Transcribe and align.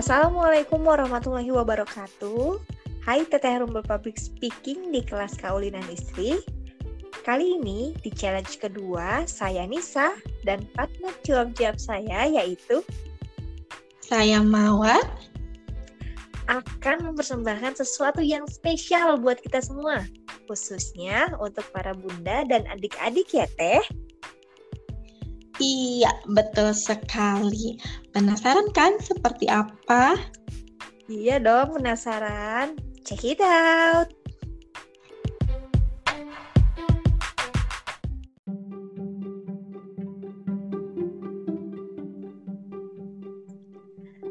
Assalamualaikum 0.00 0.80
warahmatullahi 0.80 1.52
wabarakatuh. 1.52 2.56
Hai 3.04 3.20
Teteh 3.28 3.60
Rumble 3.60 3.84
Public 3.84 4.16
Speaking 4.16 4.96
di 4.96 5.04
kelas 5.04 5.36
Kaulinan 5.36 5.84
Istri. 5.92 6.40
Kali 7.20 7.60
ini 7.60 7.92
di 8.00 8.08
challenge 8.08 8.56
kedua, 8.64 9.28
saya 9.28 9.68
Nisa 9.68 10.16
dan 10.48 10.64
partner 10.72 11.12
jawab-jawab 11.20 11.76
saya 11.76 12.32
yaitu 12.32 12.80
saya 14.00 14.40
Mawar 14.40 15.04
akan 16.48 17.12
mempersembahkan 17.12 17.76
sesuatu 17.76 18.24
yang 18.24 18.48
spesial 18.48 19.20
buat 19.20 19.36
kita 19.44 19.60
semua, 19.60 20.08
khususnya 20.48 21.28
untuk 21.44 21.68
para 21.76 21.92
bunda 21.92 22.48
dan 22.48 22.64
adik-adik 22.72 23.36
ya 23.36 23.44
Teh. 23.60 23.84
Iya, 25.60 26.08
betul 26.24 26.72
sekali. 26.72 27.76
Penasaran 28.16 28.72
kan 28.72 28.96
seperti 28.96 29.44
apa? 29.44 30.16
Iya 31.04 31.36
dong, 31.36 31.76
penasaran. 31.76 32.80
Check 33.04 33.36
it 33.36 33.44
out. 33.44 34.08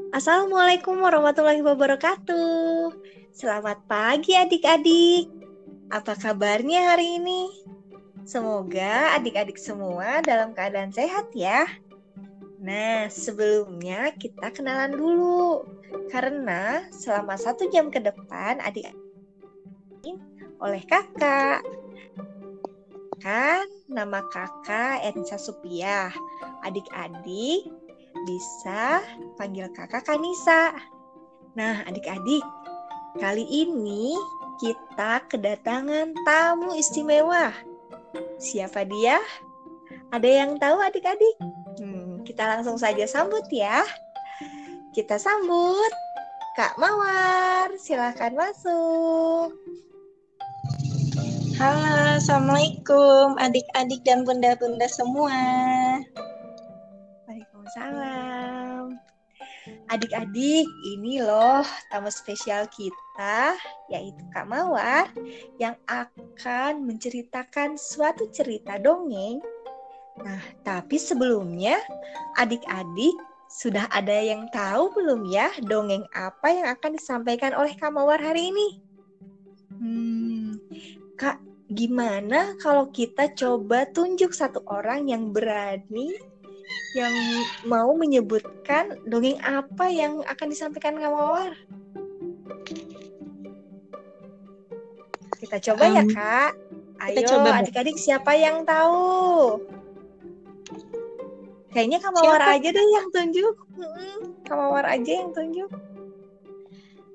Assalamualaikum 0.09 0.97
warahmatullahi 0.97 1.61
wabarakatuh. 1.61 2.89
Selamat 3.37 3.85
pagi 3.85 4.33
adik-adik. 4.33 5.29
Apa 5.93 6.17
kabarnya 6.17 6.97
hari 6.97 7.21
ini? 7.21 7.69
Semoga 8.29 9.17
adik-adik 9.17 9.57
semua 9.57 10.21
dalam 10.21 10.53
keadaan 10.53 10.93
sehat 10.93 11.33
ya. 11.33 11.65
Nah, 12.61 13.09
sebelumnya 13.09 14.13
kita 14.21 14.53
kenalan 14.53 14.93
dulu. 14.93 15.65
Karena 16.13 16.85
selama 16.93 17.33
satu 17.33 17.65
jam 17.73 17.89
ke 17.89 17.97
depan 17.97 18.61
adik 18.61 18.93
oleh 20.61 20.85
kakak. 20.85 21.65
Kan 23.17 23.65
nama 23.89 24.21
kakak 24.29 25.09
Ernisa 25.09 25.41
Supiah. 25.41 26.13
Adik-adik 26.61 27.65
bisa 28.29 29.01
panggil 29.41 29.73
kakak 29.73 30.05
Kanisa. 30.05 30.77
Nah, 31.57 31.81
adik-adik, 31.89 32.45
kali 33.17 33.49
ini 33.49 34.13
kita 34.61 35.25
kedatangan 35.25 36.13
tamu 36.29 36.77
istimewa 36.77 37.68
Siapa 38.39 38.87
dia? 38.87 39.19
Ada 40.15 40.23
yang 40.25 40.55
tahu 40.55 40.79
adik-adik? 40.79 41.35
Hmm, 41.83 42.23
kita 42.23 42.47
langsung 42.47 42.79
saja 42.79 43.03
sambut 43.03 43.43
ya. 43.51 43.83
Kita 44.95 45.19
sambut 45.19 45.91
Kak 46.55 46.79
Mawar. 46.79 47.75
Silahkan 47.75 48.31
masuk. 48.31 49.51
Halo, 51.59 52.15
Assalamualaikum 52.15 53.35
adik-adik 53.43 54.07
dan 54.07 54.23
bunda-bunda 54.23 54.87
semua. 54.87 55.35
Waalaikumsalam. 57.27 58.58
Adik-adik, 59.89 60.69
ini 60.85 61.17
loh 61.17 61.65
tamu 61.89 62.13
spesial 62.13 62.69
kita 62.69 63.57
yaitu 63.89 64.21
Kak 64.29 64.45
Mawar, 64.45 65.09
yang 65.57 65.73
akan 65.89 66.85
menceritakan 66.85 67.73
suatu 67.73 68.29
cerita 68.29 68.77
dongeng. 68.77 69.41
Nah, 70.21 70.43
tapi 70.61 71.01
sebelumnya, 71.01 71.81
adik-adik 72.37 73.17
sudah 73.49 73.89
ada 73.89 74.13
yang 74.13 74.45
tahu 74.53 74.93
belum 74.93 75.25
ya 75.25 75.49
dongeng 75.65 76.05
apa 76.13 76.47
yang 76.53 76.67
akan 76.69 76.93
disampaikan 76.93 77.57
oleh 77.57 77.73
Kak 77.73 77.89
Mawar 77.89 78.21
hari 78.21 78.53
ini? 78.53 78.67
Hmm, 79.73 80.61
Kak, 81.17 81.41
gimana 81.73 82.53
kalau 82.61 82.93
kita 82.93 83.33
coba 83.33 83.89
tunjuk 83.89 84.37
satu 84.37 84.61
orang 84.69 85.09
yang 85.09 85.33
berani 85.33 86.13
yang 86.97 87.13
mau 87.69 87.93
menyebutkan 87.93 88.97
dongeng 89.05 89.37
apa 89.45 89.85
yang 89.93 90.25
akan 90.25 90.47
disampaikan 90.49 90.97
Kak 90.97 91.11
Mawar? 91.13 91.53
Kita 95.39 95.57
coba 95.71 95.83
um, 95.87 95.95
ya 95.95 96.03
kak. 96.03 96.51
Ayo 96.99 97.15
kita 97.15 97.21
coba 97.31 97.49
adik-adik 97.63 97.95
siapa 97.95 98.35
yang 98.35 98.67
tahu? 98.67 99.63
Kayaknya 101.71 101.99
Kamawar 102.01 102.41
siapa? 102.43 102.55
aja 102.59 102.69
deh 102.75 102.87
yang 102.91 103.07
tunjuk. 103.13 103.55
Kamawar 104.49 104.85
aja 104.89 105.11
yang 105.23 105.31
tunjuk. 105.31 105.71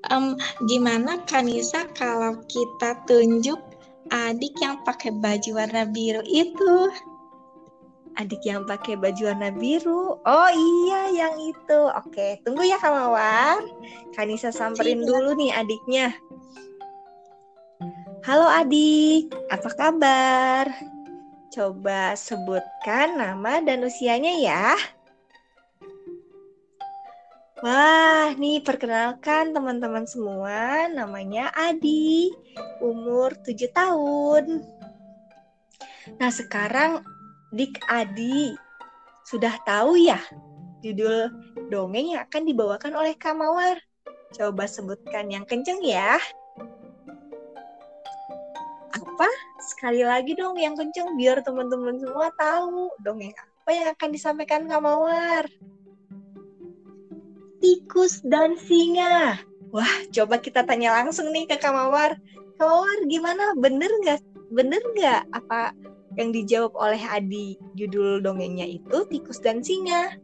Um, 0.09 0.37
gimana 0.65 1.21
Kanisa 1.29 1.85
kalau 1.93 2.41
kita 2.49 3.03
tunjuk 3.05 3.57
adik 4.09 4.53
yang 4.61 4.81
pakai 4.85 5.13
baju 5.13 5.51
warna 5.61 5.85
biru 5.85 6.21
itu? 6.25 6.89
Adik 8.15 8.47
yang 8.47 8.63
pakai 8.63 8.95
baju 8.95 9.27
warna 9.27 9.51
biru. 9.51 10.15
Oh 10.23 10.49
iya, 10.55 11.11
yang 11.11 11.35
itu. 11.43 11.79
Oke, 11.99 12.39
tunggu 12.47 12.63
ya 12.63 12.79
Kamawar. 12.79 13.59
Kanisa 14.15 14.55
samperin 14.55 15.03
Cina. 15.03 15.07
dulu 15.11 15.35
nih 15.35 15.51
adiknya. 15.51 16.15
Halo 18.23 18.47
adik, 18.47 19.29
apa 19.51 19.69
kabar? 19.75 20.65
Coba 21.51 22.15
sebutkan 22.15 23.19
nama 23.19 23.59
dan 23.59 23.83
usianya 23.83 24.33
ya. 24.39 24.73
Wah, 27.63 28.35
nih 28.35 28.59
perkenalkan 28.61 29.55
teman-teman 29.55 30.03
semua, 30.03 30.91
namanya 30.91 31.49
Adi, 31.55 32.29
umur 32.83 33.31
7 33.41 33.71
tahun. 33.71 34.61
Nah, 36.19 36.29
sekarang 36.29 37.01
Dik 37.55 37.79
Adi 37.87 38.51
sudah 39.23 39.55
tahu 39.63 39.95
ya 39.95 40.19
judul 40.83 41.31
dongeng 41.71 42.13
yang 42.13 42.21
akan 42.27 42.43
dibawakan 42.43 42.93
oleh 42.93 43.15
Kamawar. 43.15 43.79
Coba 44.35 44.67
sebutkan 44.67 45.31
yang 45.31 45.47
kenceng 45.47 45.79
ya 45.79 46.19
apa? 48.91 49.31
Sekali 49.63 50.03
lagi 50.03 50.35
dong 50.35 50.59
yang 50.59 50.75
kenceng 50.75 51.15
biar 51.15 51.39
teman-teman 51.39 51.95
semua 51.95 52.27
tahu 52.35 52.91
dongeng 52.99 53.31
apa 53.31 53.71
yang 53.71 53.87
akan 53.95 54.09
disampaikan 54.11 54.67
Kak 54.67 54.83
Mawar. 54.83 55.47
Tikus 57.63 58.19
dan 58.27 58.59
singa. 58.59 59.39
Wah, 59.71 59.95
coba 60.11 60.43
kita 60.43 60.67
tanya 60.67 60.99
langsung 60.99 61.31
nih 61.31 61.47
ke 61.47 61.55
Kak 61.55 61.71
Mawar. 61.71 62.19
Kak 62.59 62.67
Mawar, 62.67 62.99
gimana? 63.07 63.55
Bener 63.55 63.87
nggak? 64.03 64.19
Bener 64.51 64.83
nggak 64.83 65.31
apa 65.31 65.71
yang 66.15 66.35
dijawab 66.35 66.73
oleh 66.75 67.01
Adi 67.03 67.59
judul 67.75 68.23
dongengnya 68.23 68.67
itu 68.67 69.07
tikus 69.07 69.39
dan 69.39 69.63
singa? 69.63 70.15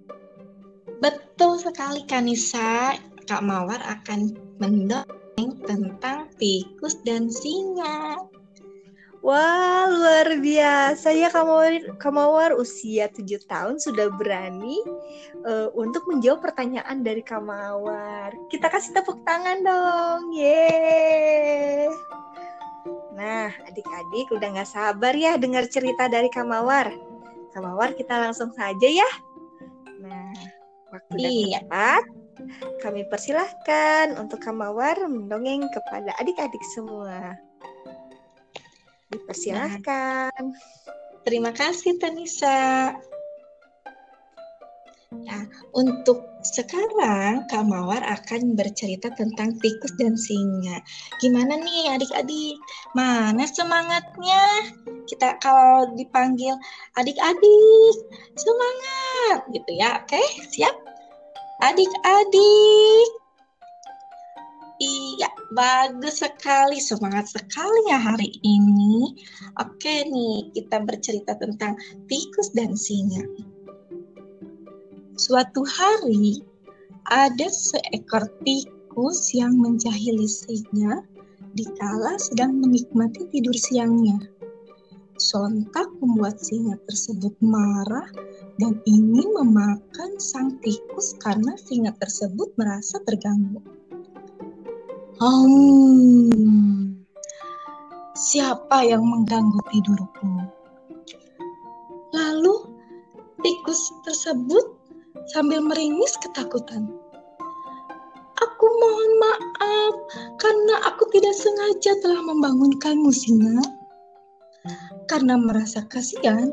Betul 1.02 1.58
sekali 1.60 2.04
Kanisa. 2.08 2.96
Kak 3.30 3.46
Mawar 3.46 3.80
akan 3.86 4.36
mendongeng 4.60 5.52
tentang 5.64 6.28
tikus 6.36 7.00
dan 7.06 7.32
singa. 7.32 8.18
Wah, 9.22 9.86
luar 9.86 10.42
biasa 10.42 11.14
ya 11.14 11.30
Kamawar, 11.30 11.94
Kamawar 12.02 12.58
usia 12.58 13.06
7 13.06 13.22
tahun 13.46 13.78
sudah 13.78 14.10
berani 14.18 14.82
uh, 15.46 15.70
untuk 15.78 16.10
menjawab 16.10 16.42
pertanyaan 16.42 17.06
dari 17.06 17.22
Kamawar. 17.22 18.34
Kita 18.50 18.66
kasih 18.66 18.98
tepuk 18.98 19.22
tangan 19.22 19.62
dong. 19.62 20.34
Yeay. 20.34 21.86
Nah, 23.12 23.52
adik-adik 23.68 24.32
udah 24.32 24.48
nggak 24.56 24.72
sabar 24.72 25.14
ya 25.16 25.36
dengar 25.36 25.68
cerita 25.68 26.08
dari 26.08 26.32
Kamawar. 26.32 26.92
Kamawar 27.52 27.92
kita 28.00 28.16
langsung 28.16 28.56
saja 28.56 28.88
ya. 28.88 29.10
Nah, 30.00 30.32
waktu 30.96 31.16
iya. 31.20 31.60
tepat. 31.64 32.04
Kami 32.82 33.06
persilahkan 33.12 34.18
untuk 34.18 34.40
Kamawar 34.42 34.98
mendongeng 35.06 35.68
kepada 35.70 36.16
adik-adik 36.18 36.64
semua. 36.74 37.36
Dipersilahkan. 39.12 40.32
Nah, 40.32 41.22
terima 41.28 41.52
kasih 41.52 42.00
Tanisa. 42.00 42.96
Ya, 45.12 45.44
untuk 45.76 46.24
sekarang 46.40 47.44
Kak 47.52 47.68
Mawar 47.68 48.00
akan 48.00 48.56
bercerita 48.56 49.12
tentang 49.12 49.60
tikus 49.60 49.92
dan 50.00 50.16
singa. 50.16 50.80
Gimana 51.20 51.60
nih 51.60 52.00
adik-adik? 52.00 52.56
Mana 52.96 53.44
semangatnya? 53.44 54.72
Kita 55.12 55.36
kalau 55.44 55.92
dipanggil 56.00 56.56
adik-adik, 56.96 57.96
semangat 58.40 59.52
gitu 59.52 59.72
ya. 59.76 60.00
Oke, 60.00 60.24
siap? 60.48 60.80
Adik-adik, 61.60 63.10
Iya, 64.82 65.30
bagus 65.54 66.26
sekali, 66.26 66.82
semangat 66.82 67.30
sekali 67.30 67.86
ya 67.86 68.02
hari 68.02 68.34
ini. 68.42 69.14
Oke 69.62 70.10
nih, 70.10 70.50
kita 70.58 70.82
bercerita 70.82 71.38
tentang 71.38 71.78
tikus 72.10 72.50
dan 72.58 72.74
singa. 72.74 73.51
Suatu 75.22 75.62
hari, 75.62 76.42
ada 77.06 77.46
seekor 77.46 78.26
tikus 78.42 79.30
yang 79.38 79.54
menjahili 79.54 80.26
singa 80.26 81.06
dikala 81.54 82.18
sedang 82.18 82.58
menikmati 82.58 83.30
tidur 83.30 83.54
siangnya. 83.54 84.18
Sontak 85.22 85.94
membuat 86.02 86.42
singa 86.42 86.74
tersebut 86.90 87.38
marah 87.38 88.10
dan 88.58 88.82
ingin 88.90 89.30
memakan 89.38 90.18
sang 90.18 90.58
tikus 90.58 91.14
karena 91.22 91.54
singa 91.54 91.94
tersebut 92.02 92.50
merasa 92.58 92.98
terganggu. 93.06 93.62
Hmm, 95.22 96.98
siapa 98.18 98.90
yang 98.90 99.06
mengganggu 99.06 99.62
tidurku? 99.70 100.50
Lalu 102.10 102.74
tikus 103.46 103.94
tersebut 104.02 104.81
sambil 105.30 105.62
meringis 105.62 106.18
ketakutan. 106.24 106.90
Aku 108.42 108.66
mohon 108.66 109.12
maaf 109.22 109.94
karena 110.42 110.76
aku 110.90 111.06
tidak 111.14 111.38
sengaja 111.38 111.94
telah 112.02 112.22
membangunkanmu, 112.26 113.14
singa. 113.14 113.62
Karena 115.06 115.38
merasa 115.38 115.86
kasihan, 115.86 116.50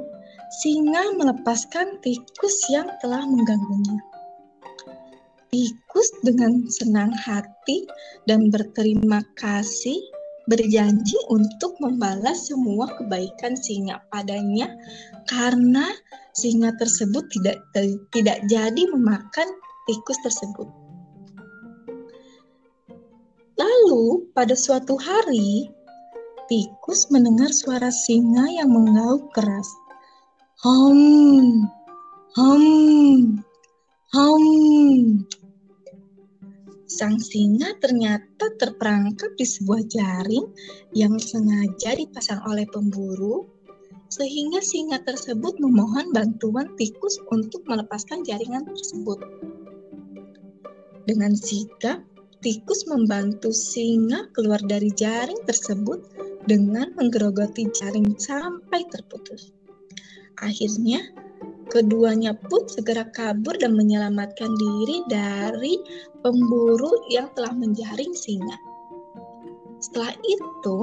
singa 0.60 1.16
melepaskan 1.16 2.00
tikus 2.04 2.56
yang 2.68 2.88
telah 3.00 3.24
mengganggunya. 3.24 3.96
Tikus 5.48 6.08
dengan 6.20 6.68
senang 6.68 7.12
hati 7.16 7.88
dan 8.28 8.52
berterima 8.52 9.24
kasih 9.40 9.96
berjanji 10.48 11.14
untuk 11.28 11.76
membalas 11.78 12.48
semua 12.48 12.88
kebaikan 12.96 13.52
singa 13.54 14.00
padanya 14.08 14.72
karena 15.28 15.84
singa 16.32 16.72
tersebut 16.80 17.28
tidak 17.36 17.60
tidak 18.10 18.40
jadi 18.48 18.82
memakan 18.88 19.48
tikus 19.84 20.18
tersebut. 20.24 20.68
Lalu 23.60 24.30
pada 24.32 24.56
suatu 24.56 24.96
hari 24.96 25.68
tikus 26.48 27.12
mendengar 27.12 27.52
suara 27.52 27.92
singa 27.92 28.48
yang 28.48 28.72
mengauk 28.72 29.28
keras. 29.36 29.68
Hom, 30.64 31.68
hom, 32.34 32.64
hom. 34.16 34.44
Sang 36.88 37.20
singa 37.20 37.76
ternyata 37.84 38.48
terperangkap 38.56 39.36
di 39.36 39.44
sebuah 39.44 39.84
jaring 39.92 40.48
yang 40.96 41.20
sengaja 41.20 41.92
dipasang 41.92 42.40
oleh 42.48 42.64
pemburu, 42.64 43.44
sehingga 44.08 44.64
singa 44.64 44.96
tersebut 45.04 45.60
memohon 45.60 46.16
bantuan 46.16 46.72
tikus 46.80 47.20
untuk 47.28 47.60
melepaskan 47.68 48.24
jaringan 48.24 48.64
tersebut. 48.72 49.20
Dengan 51.04 51.36
sigap, 51.36 52.00
tikus 52.40 52.88
membantu 52.88 53.52
singa 53.52 54.24
keluar 54.32 54.60
dari 54.64 54.88
jaring 54.88 55.44
tersebut 55.44 56.00
dengan 56.48 56.96
menggerogoti 56.96 57.68
jaring 57.68 58.16
sampai 58.16 58.88
terputus. 58.88 59.52
Akhirnya, 60.40 61.04
Keduanya 61.68 62.32
pun 62.32 62.64
segera 62.64 63.04
kabur 63.12 63.52
dan 63.60 63.76
menyelamatkan 63.76 64.48
diri 64.56 65.04
dari 65.12 65.76
pemburu 66.24 67.04
yang 67.12 67.28
telah 67.36 67.52
menjaring 67.52 68.16
singa. 68.16 68.56
Setelah 69.76 70.16
itu, 70.24 70.78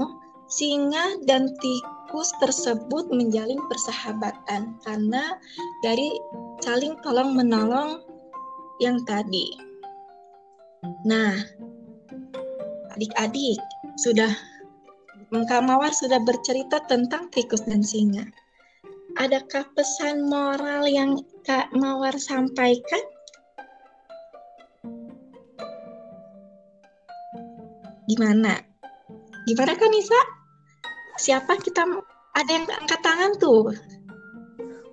singa 0.46 1.18
dan 1.26 1.50
tikus 1.58 2.30
tersebut 2.38 3.10
menjalin 3.10 3.58
persahabatan 3.66 4.78
karena 4.86 5.36
dari 5.82 6.14
saling 6.62 6.94
tolong 7.02 7.34
menolong 7.34 8.06
yang 8.78 9.02
tadi. 9.10 9.58
Nah, 11.02 11.34
adik-adik 12.94 13.58
sudah 13.98 14.30
Kak 15.34 15.66
Mawar 15.66 15.92
sudah 15.92 16.22
bercerita 16.22 16.80
tentang 16.86 17.28
tikus 17.34 17.66
dan 17.66 17.82
singa 17.82 18.24
adakah 19.16 19.64
pesan 19.74 20.28
moral 20.28 20.84
yang 20.88 21.16
Kak 21.48 21.72
Mawar 21.72 22.16
sampaikan? 22.20 23.04
Gimana? 28.06 28.60
Gimana 29.50 29.74
kan 29.74 29.90
Nisa? 29.90 30.22
Siapa 31.16 31.58
kita 31.58 31.88
ada 32.36 32.52
yang 32.52 32.68
angkat 32.68 33.02
tangan 33.02 33.32
tuh? 33.40 33.72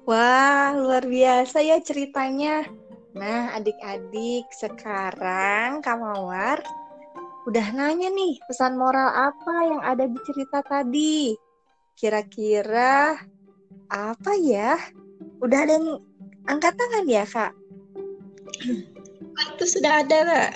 Wah, 0.06 0.74
luar 0.74 1.04
biasa 1.06 1.62
ya 1.62 1.78
ceritanya. 1.82 2.66
Nah, 3.12 3.52
adik-adik, 3.58 4.48
sekarang 4.54 5.84
Kak 5.84 5.98
Mawar 6.00 6.62
udah 7.42 7.74
nanya 7.74 8.06
nih 8.06 8.38
pesan 8.46 8.78
moral 8.78 9.10
apa 9.10 9.54
yang 9.66 9.82
ada 9.82 10.06
di 10.06 10.18
cerita 10.22 10.62
tadi. 10.62 11.34
Kira-kira 11.92 13.18
apa 13.92 14.32
ya? 14.40 14.80
Udah 15.44 15.68
ada 15.68 15.76
yang 15.76 16.00
angkat 16.48 16.72
tangan 16.80 17.04
ya, 17.04 17.28
Kak? 17.28 17.52
Itu 19.52 19.64
sudah 19.68 20.00
ada, 20.00 20.48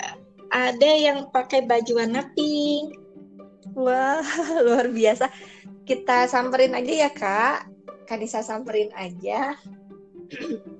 Ada 0.47 0.91
yang 0.95 1.29
pakai 1.29 1.67
baju 1.69 2.01
warna 2.01 2.23
pink. 2.33 2.97
Wah, 3.77 4.25
luar 4.65 4.89
biasa. 4.89 5.29
Kita 5.85 6.25
samperin 6.25 6.73
aja 6.73 7.07
ya, 7.07 7.09
Kak. 7.13 7.69
Kanisa 8.09 8.41
samperin 8.41 8.89
aja. 8.97 9.53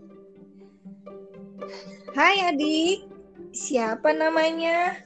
Hai 2.18 2.42
adik, 2.50 3.06
siapa 3.54 4.10
namanya? 4.16 4.98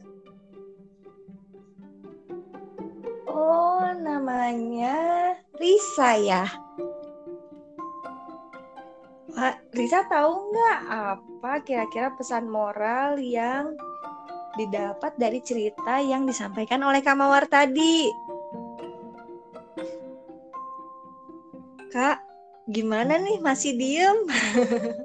Oh, 3.27 3.91
namanya 3.99 5.35
Risa 5.59 6.15
ya. 6.21 6.47
Pak 9.31 9.55
Risa 9.73 10.03
tahu 10.11 10.51
nggak 10.51 10.79
apa 10.91 11.51
kira-kira 11.63 12.11
pesan 12.19 12.51
moral 12.51 13.15
yang 13.19 13.75
didapat 14.59 15.15
dari 15.15 15.39
cerita 15.39 16.03
yang 16.03 16.27
disampaikan 16.27 16.83
oleh 16.83 16.99
Kamawar 16.99 17.47
tadi? 17.47 18.11
Kak, 21.91 22.23
gimana 22.71 23.19
nih 23.19 23.43
masih 23.43 23.75
diem? 23.75 24.17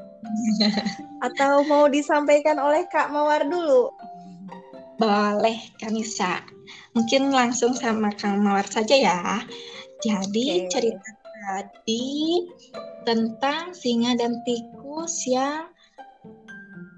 Atau 1.26 1.66
mau 1.66 1.90
disampaikan 1.90 2.62
oleh 2.62 2.86
Kak 2.86 3.10
Mawar 3.10 3.42
dulu? 3.46 3.90
Boleh, 4.96 5.58
Kanisa. 5.82 6.46
Mungkin 6.94 7.34
langsung 7.34 7.74
sama 7.74 8.14
Kang 8.14 8.38
Mawar 8.38 8.70
saja 8.70 8.94
ya. 8.94 9.42
Jadi 9.98 10.66
okay. 10.66 10.70
cerita 10.70 11.08
tadi 11.46 12.42
tentang 13.06 13.70
singa 13.70 14.18
dan 14.18 14.42
tikus 14.42 15.22
yang 15.30 15.70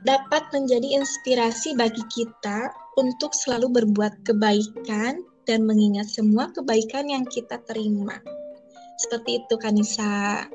dapat 0.09 0.41
menjadi 0.57 1.05
inspirasi 1.05 1.77
bagi 1.77 2.01
kita 2.09 2.73
untuk 2.97 3.37
selalu 3.37 3.85
berbuat 3.85 4.25
kebaikan 4.25 5.21
dan 5.45 5.69
mengingat 5.69 6.09
semua 6.09 6.49
kebaikan 6.57 7.13
yang 7.13 7.29
kita 7.29 7.61
terima. 7.69 8.17
Seperti 8.97 9.45
itu 9.45 9.55
Kanisa. 9.61 10.49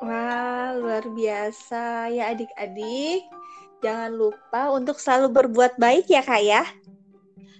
Wah, 0.00 0.74
luar 0.80 1.04
biasa 1.12 2.08
ya 2.08 2.32
adik-adik. 2.32 3.24
Jangan 3.84 4.10
lupa 4.16 4.72
untuk 4.72 4.96
selalu 4.96 5.44
berbuat 5.44 5.76
baik 5.76 6.08
ya 6.08 6.24
Kak 6.24 6.42
ya. 6.42 6.64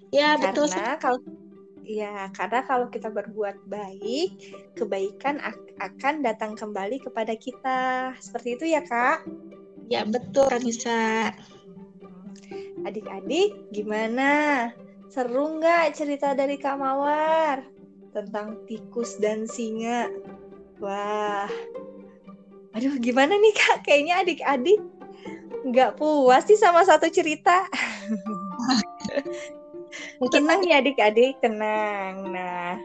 Ya, 0.09 0.41
betul. 0.41 0.73
Karena 0.73 0.97
kalau 0.97 1.21
Ya, 1.85 2.33
karena 2.33 2.65
kalau 2.65 2.89
kita 2.89 3.13
berbuat 3.13 3.69
baik, 3.69 4.41
kebaikan 4.73 5.37
akan 5.77 6.25
datang 6.25 6.57
kembali 6.57 6.97
kepada 7.05 7.37
kita. 7.37 8.13
Seperti 8.25 8.57
itu 8.57 8.65
ya, 8.73 8.81
Kak? 8.81 9.21
Ya, 9.93 10.09
betul, 10.09 10.49
Kanisa. 10.49 11.29
Adik-adik, 12.89 13.53
gimana? 13.69 14.73
Seru 15.13 15.61
nggak 15.61 15.93
cerita 15.93 16.33
dari 16.33 16.57
Kak 16.57 16.81
Mawar 16.81 17.69
tentang 18.17 18.65
tikus 18.65 19.21
dan 19.21 19.45
singa? 19.45 20.09
Wah, 20.81 21.47
aduh 22.75 22.99
gimana 22.99 23.37
nih 23.39 23.55
Kak? 23.55 23.87
Kayaknya 23.87 24.15
adik-adik 24.27 24.81
nggak 25.65 25.97
puas 26.01 26.43
sih 26.49 26.59
sama 26.59 26.83
satu 26.83 27.07
cerita. 27.13 27.69
tenang 30.31 30.61
ya 30.67 30.79
adik-adik, 30.79 31.39
tenang. 31.43 32.31
Nah, 32.31 32.79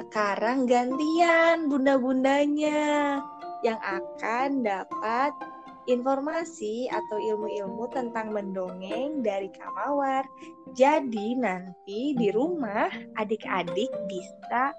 sekarang 0.00 0.64
gantian 0.64 1.68
bunda-bundanya 1.68 3.20
yang 3.60 3.76
akan 3.80 4.64
dapat 4.64 5.32
informasi 5.88 6.88
atau 6.88 7.18
ilmu-ilmu 7.18 7.88
tentang 7.92 8.32
mendongeng 8.32 9.20
dari 9.20 9.50
Kamawar. 9.52 10.24
Jadi 10.72 11.36
nanti 11.36 12.14
di 12.16 12.28
rumah 12.30 12.88
adik-adik 13.18 13.90
bisa 14.08 14.72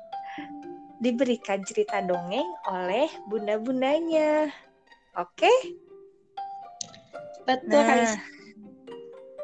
diberikan 1.02 1.66
cerita 1.66 2.00
dongeng 2.06 2.48
oleh 2.70 3.10
bunda-bundanya. 3.28 4.50
Oke? 5.18 5.52
Betul, 7.44 7.82
nah, 7.82 8.16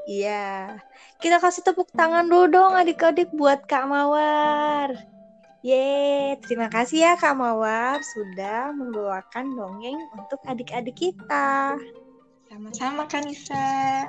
Iya. 0.08 0.80
Kita 1.18 1.42
kasih 1.42 1.66
tepuk 1.66 1.90
tangan 1.98 2.30
dulu 2.30 2.46
dong 2.46 2.74
adik-adik 2.78 3.34
buat 3.34 3.66
Kak 3.66 3.90
Mawar. 3.90 4.94
Yeay, 5.66 6.38
terima 6.46 6.70
kasih 6.70 7.10
ya 7.10 7.14
Kak 7.18 7.34
Mawar 7.34 7.98
sudah 8.06 8.70
membawakan 8.70 9.58
dongeng 9.58 9.98
untuk 10.14 10.38
adik-adik 10.46 10.94
kita. 10.94 11.74
Sama-sama 12.46 13.10
Kanisa. 13.10 14.06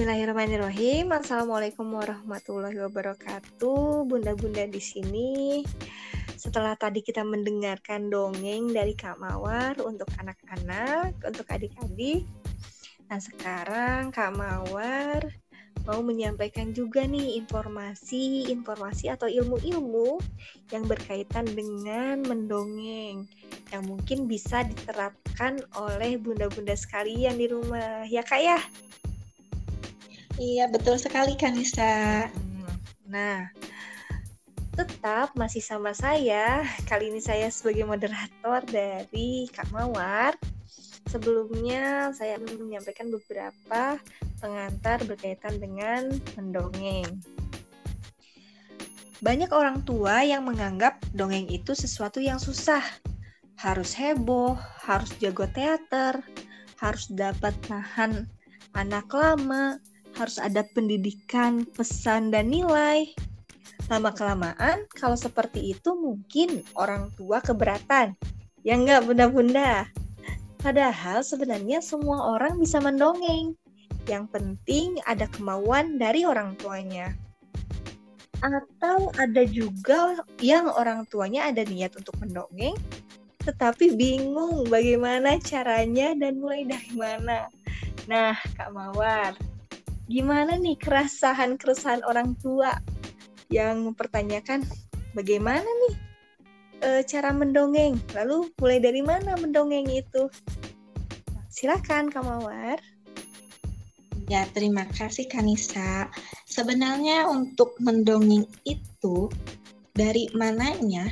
Bismillahirrahmanirrahim. 0.00 1.12
Assalamualaikum 1.12 1.84
warahmatullahi 1.92 2.72
wabarakatuh. 2.88 4.08
Bunda-bunda 4.08 4.64
di 4.64 4.80
sini. 4.80 5.60
Setelah 6.40 6.72
tadi 6.72 7.04
kita 7.04 7.20
mendengarkan 7.20 8.08
dongeng 8.08 8.72
dari 8.72 8.96
Kak 8.96 9.20
Mawar 9.20 9.76
untuk 9.84 10.08
anak-anak, 10.16 11.20
untuk 11.20 11.44
adik-adik. 11.52 12.24
Nah, 13.12 13.20
sekarang 13.20 14.08
Kak 14.08 14.40
Mawar 14.40 15.20
mau 15.84 16.00
menyampaikan 16.00 16.72
juga 16.72 17.04
nih 17.04 17.36
informasi-informasi 17.44 19.12
atau 19.12 19.28
ilmu-ilmu 19.28 20.16
yang 20.72 20.88
berkaitan 20.88 21.44
dengan 21.44 22.24
mendongeng 22.24 23.28
yang 23.68 23.84
mungkin 23.84 24.24
bisa 24.24 24.64
diterapkan 24.64 25.60
oleh 25.76 26.16
bunda-bunda 26.16 26.72
sekalian 26.72 27.36
di 27.36 27.52
rumah. 27.52 28.08
Ya, 28.08 28.24
Kak 28.24 28.40
ya? 28.40 28.64
Iya, 30.40 30.72
betul 30.72 30.96
sekali 30.96 31.36
Kanisa. 31.36 32.24
Nah, 33.04 33.52
tetap 34.72 35.36
masih 35.36 35.60
sama 35.60 35.92
saya. 35.92 36.64
Kali 36.88 37.12
ini 37.12 37.20
saya 37.20 37.52
sebagai 37.52 37.84
moderator 37.84 38.64
dari 38.64 39.52
Kak 39.52 39.68
Mawar. 39.68 40.32
Sebelumnya 41.12 42.16
saya 42.16 42.40
menyampaikan 42.40 43.12
beberapa 43.12 44.00
pengantar 44.40 45.04
berkaitan 45.04 45.60
dengan 45.60 46.08
mendongeng. 46.40 47.20
Banyak 49.20 49.52
orang 49.52 49.84
tua 49.84 50.24
yang 50.24 50.48
menganggap 50.48 51.04
dongeng 51.12 51.52
itu 51.52 51.76
sesuatu 51.76 52.16
yang 52.16 52.40
susah. 52.40 52.80
Harus 53.60 53.92
heboh, 53.92 54.56
harus 54.88 55.12
jago 55.20 55.44
teater, 55.52 56.24
harus 56.80 57.12
dapat 57.12 57.52
nahan 57.68 58.24
anak 58.72 59.04
lama, 59.12 59.76
harus 60.20 60.36
ada 60.36 60.60
pendidikan, 60.76 61.64
pesan, 61.64 62.28
dan 62.28 62.52
nilai. 62.52 63.08
Lama-kelamaan, 63.88 64.84
kalau 64.92 65.16
seperti 65.16 65.72
itu 65.72 65.96
mungkin 65.96 66.60
orang 66.76 67.08
tua 67.16 67.40
keberatan. 67.40 68.12
Ya 68.60 68.76
enggak, 68.76 69.08
bunda-bunda? 69.08 69.88
Padahal 70.60 71.24
sebenarnya 71.24 71.80
semua 71.80 72.36
orang 72.36 72.60
bisa 72.60 72.76
mendongeng. 72.84 73.56
Yang 74.04 74.28
penting 74.28 75.00
ada 75.08 75.24
kemauan 75.32 75.96
dari 75.96 76.28
orang 76.28 76.52
tuanya. 76.60 77.16
Atau 78.44 79.08
ada 79.16 79.42
juga 79.48 80.20
yang 80.44 80.68
orang 80.68 81.08
tuanya 81.08 81.48
ada 81.48 81.64
niat 81.64 81.96
untuk 81.96 82.16
mendongeng, 82.20 82.76
tetapi 83.44 83.96
bingung 83.96 84.68
bagaimana 84.68 85.40
caranya 85.40 86.12
dan 86.16 86.40
mulai 86.40 86.68
dari 86.68 86.92
mana. 86.92 87.48
Nah, 88.08 88.36
Kak 88.56 88.72
Mawar, 88.72 89.36
gimana 90.10 90.58
nih 90.58 90.74
keresahan-keresahan 90.74 92.02
orang 92.02 92.34
tua 92.42 92.74
yang 93.46 93.86
mempertanyakan 93.86 94.66
bagaimana 95.14 95.62
nih 95.62 95.94
e, 96.82 96.88
cara 97.06 97.30
mendongeng? 97.30 97.94
Lalu 98.18 98.50
mulai 98.58 98.82
dari 98.82 99.06
mana 99.06 99.38
mendongeng 99.38 99.86
itu? 99.86 100.26
Silakan 101.46 102.10
Kak 102.10 102.26
Mawar. 102.26 102.82
Ya, 104.26 104.46
terima 104.50 104.86
kasih 104.90 105.30
Kanisa. 105.30 106.10
Sebenarnya 106.42 107.30
untuk 107.30 107.78
mendongeng 107.78 108.50
itu 108.66 109.30
dari 109.94 110.26
mananya? 110.34 111.06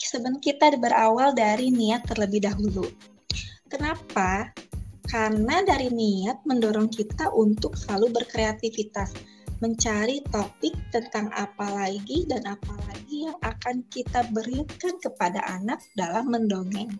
Sebenarnya 0.00 0.40
kita 0.40 0.72
berawal 0.80 1.36
dari 1.36 1.68
niat 1.68 2.08
terlebih 2.08 2.44
dahulu. 2.44 2.88
Kenapa? 3.68 4.48
Karena 5.10 5.66
dari 5.66 5.90
niat 5.90 6.46
mendorong 6.46 6.86
kita 6.86 7.34
untuk 7.34 7.74
selalu 7.74 8.22
berkreativitas, 8.22 9.10
mencari 9.58 10.22
topik 10.30 10.72
tentang 10.94 11.28
apa 11.34 11.66
lagi 11.66 12.24
dan 12.30 12.46
apa 12.46 12.72
lagi 12.88 13.26
yang 13.28 13.36
akan 13.42 13.82
kita 13.90 14.24
berikan 14.30 14.96
kepada 15.02 15.42
anak 15.50 15.82
dalam 15.98 16.30
mendongeng. 16.30 16.94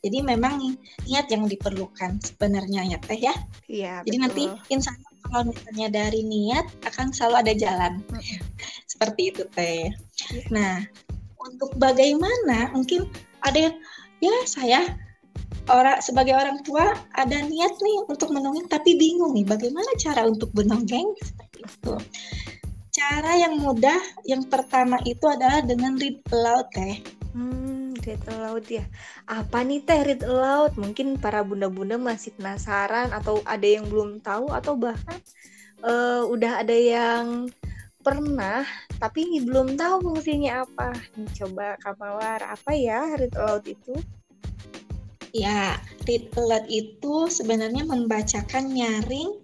Jadi 0.00 0.24
memang 0.24 0.80
niat 1.04 1.28
yang 1.28 1.44
diperlukan 1.44 2.24
sebenarnya 2.24 2.96
ya 2.96 2.98
teh 3.04 3.20
ya. 3.20 3.36
Iya. 3.68 3.94
Jadi 4.08 4.16
betul. 4.16 4.24
nanti 4.24 4.44
insya 4.72 4.96
Allah 4.96 5.12
kalau 5.28 5.44
misalnya 5.52 5.88
dari 5.92 6.24
niat 6.24 6.66
akan 6.88 7.12
selalu 7.12 7.36
ada 7.44 7.52
jalan. 7.52 7.92
Seperti 8.88 9.36
itu 9.36 9.44
teh. 9.52 9.92
Ya. 9.92 9.92
Nah 10.48 10.74
untuk 11.36 11.76
bagaimana 11.76 12.72
mungkin 12.72 13.12
ada 13.44 13.76
ya 14.24 14.36
saya 14.48 14.88
orang 15.70 16.02
sebagai 16.02 16.34
orang 16.34 16.58
tua 16.66 16.96
ada 17.14 17.38
niat 17.38 17.74
nih 17.78 17.98
untuk 18.10 18.34
mendongeng 18.34 18.66
tapi 18.66 18.98
bingung 18.98 19.36
nih 19.36 19.46
bagaimana 19.46 19.90
cara 19.96 20.26
untuk 20.26 20.50
mendongeng 20.52 21.14
seperti 21.22 21.58
itu. 21.62 21.94
Cara 22.90 23.38
yang 23.38 23.62
mudah 23.62 24.02
yang 24.26 24.42
pertama 24.50 24.98
itu 25.06 25.22
adalah 25.30 25.62
dengan 25.62 25.94
read 25.94 26.18
aloud 26.34 26.66
teh. 26.74 26.98
Hmm, 27.30 27.94
read 28.02 28.18
aloud 28.26 28.66
ya. 28.66 28.82
Apa 29.30 29.62
nih 29.62 29.86
teh 29.86 30.02
read 30.02 30.22
aloud? 30.26 30.74
Mungkin 30.74 31.22
para 31.22 31.46
bunda-bunda 31.46 31.96
masih 31.96 32.34
penasaran 32.34 33.14
atau 33.14 33.38
ada 33.46 33.64
yang 33.64 33.86
belum 33.86 34.18
tahu 34.20 34.50
atau 34.50 34.74
bahkan 34.74 35.22
uh, 35.86 36.26
udah 36.26 36.66
ada 36.66 36.74
yang 36.74 37.46
pernah 38.00 38.64
tapi 38.98 39.38
belum 39.38 39.78
tahu 39.78 40.10
fungsinya 40.10 40.66
apa. 40.66 40.90
Coba 41.38 41.78
Kamawar, 41.78 42.42
apa 42.42 42.74
ya 42.74 43.06
read 43.14 43.32
aloud 43.38 43.64
itu? 43.70 43.94
Ya, 45.30 45.78
read 46.10 46.26
aloud 46.34 46.66
itu 46.66 47.30
sebenarnya 47.30 47.86
membacakan 47.86 48.74
nyaring 48.74 49.38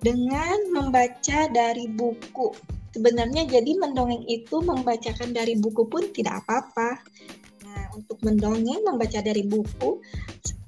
dengan 0.00 0.56
membaca 0.72 1.44
dari 1.52 1.92
buku. 1.92 2.56
Sebenarnya 2.96 3.46
jadi 3.46 3.76
mendongeng 3.76 4.24
itu 4.26 4.64
membacakan 4.64 5.36
dari 5.36 5.60
buku 5.60 5.86
pun 5.86 6.08
tidak 6.10 6.40
apa-apa. 6.44 7.04
Nah, 7.68 7.84
untuk 7.94 8.16
mendongeng 8.24 8.80
membaca 8.82 9.20
dari 9.20 9.44
buku, 9.44 10.00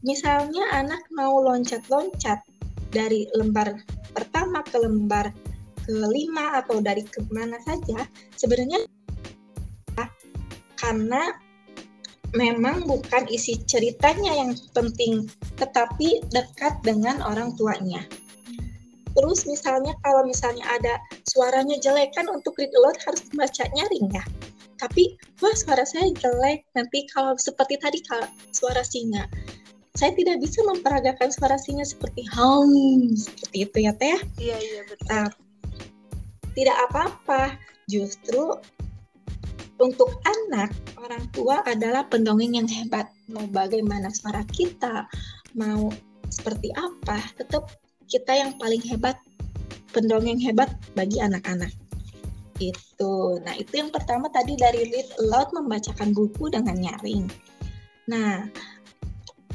misalnya 0.04 0.68
anak 0.76 1.02
mau 1.16 1.40
loncat-loncat 1.40 2.44
dari 2.92 3.26
lembar 3.32 3.72
pertama 4.12 4.60
ke 4.62 4.76
lembar 4.76 5.32
kelima 5.82 6.60
atau 6.62 6.78
dari 6.78 7.02
ke 7.02 7.24
mana 7.32 7.58
saja, 7.64 8.06
sebenarnya 8.36 8.84
karena 10.78 11.30
memang 12.32 12.88
bukan 12.88 13.28
isi 13.28 13.60
ceritanya 13.68 14.32
yang 14.32 14.52
penting, 14.72 15.28
tetapi 15.60 16.24
dekat 16.32 16.80
dengan 16.84 17.20
orang 17.20 17.52
tuanya. 17.56 18.04
Terus 19.12 19.44
misalnya 19.44 19.92
kalau 20.00 20.24
misalnya 20.24 20.64
ada 20.72 20.96
suaranya 21.28 21.76
jelek 21.76 22.16
kan 22.16 22.24
untuk 22.32 22.56
read 22.56 22.72
aloud 22.72 22.96
harus 23.04 23.20
baca 23.36 23.64
nyaring 23.76 24.08
ya. 24.08 24.24
Tapi 24.80 25.14
wah 25.44 25.52
suara 25.52 25.84
saya 25.84 26.08
jelek. 26.16 26.64
Nanti 26.72 27.04
kalau 27.12 27.36
seperti 27.36 27.76
tadi 27.76 28.00
kalau 28.08 28.24
suara 28.56 28.80
singa, 28.80 29.28
saya 29.94 30.16
tidak 30.16 30.40
bisa 30.40 30.64
memperagakan 30.64 31.28
suara 31.28 31.60
singa 31.60 31.84
seperti 31.84 32.24
hum 32.32 33.12
seperti 33.12 33.68
itu 33.68 33.76
ya 33.84 33.92
teh. 33.92 34.18
Iya 34.40 34.56
iya 34.56 34.80
betul. 34.88 35.06
Nah, 35.12 35.28
tidak 36.56 36.76
apa-apa. 36.88 37.42
Justru 37.92 38.56
untuk 39.80 40.10
anak, 40.24 40.72
orang 41.00 41.24
tua 41.32 41.64
adalah 41.64 42.04
pendongeng 42.06 42.58
yang 42.60 42.68
hebat. 42.68 43.08
Mau 43.32 43.48
bagaimana 43.48 44.12
suara 44.12 44.44
kita, 44.48 45.08
mau 45.56 45.88
seperti 46.28 46.72
apa, 46.76 47.20
tetap 47.36 47.68
kita 48.08 48.32
yang 48.36 48.52
paling 48.60 48.80
hebat, 48.84 49.16
pendongeng 49.92 50.40
hebat 50.40 50.72
bagi 50.92 51.20
anak-anak. 51.20 51.72
Itu. 52.60 53.40
Nah, 53.42 53.56
itu 53.56 53.80
yang 53.80 53.90
pertama 53.90 54.28
tadi 54.28 54.54
dari 54.54 54.86
read 54.86 55.08
aloud 55.24 55.50
membacakan 55.56 56.14
buku 56.14 56.52
dengan 56.52 56.76
nyaring. 56.78 57.26
Nah, 58.12 58.46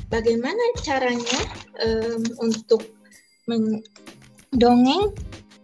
bagaimana 0.09 0.59
caranya 0.83 1.39
um, 1.83 2.21
untuk 2.41 2.83
mendongeng 3.47 5.15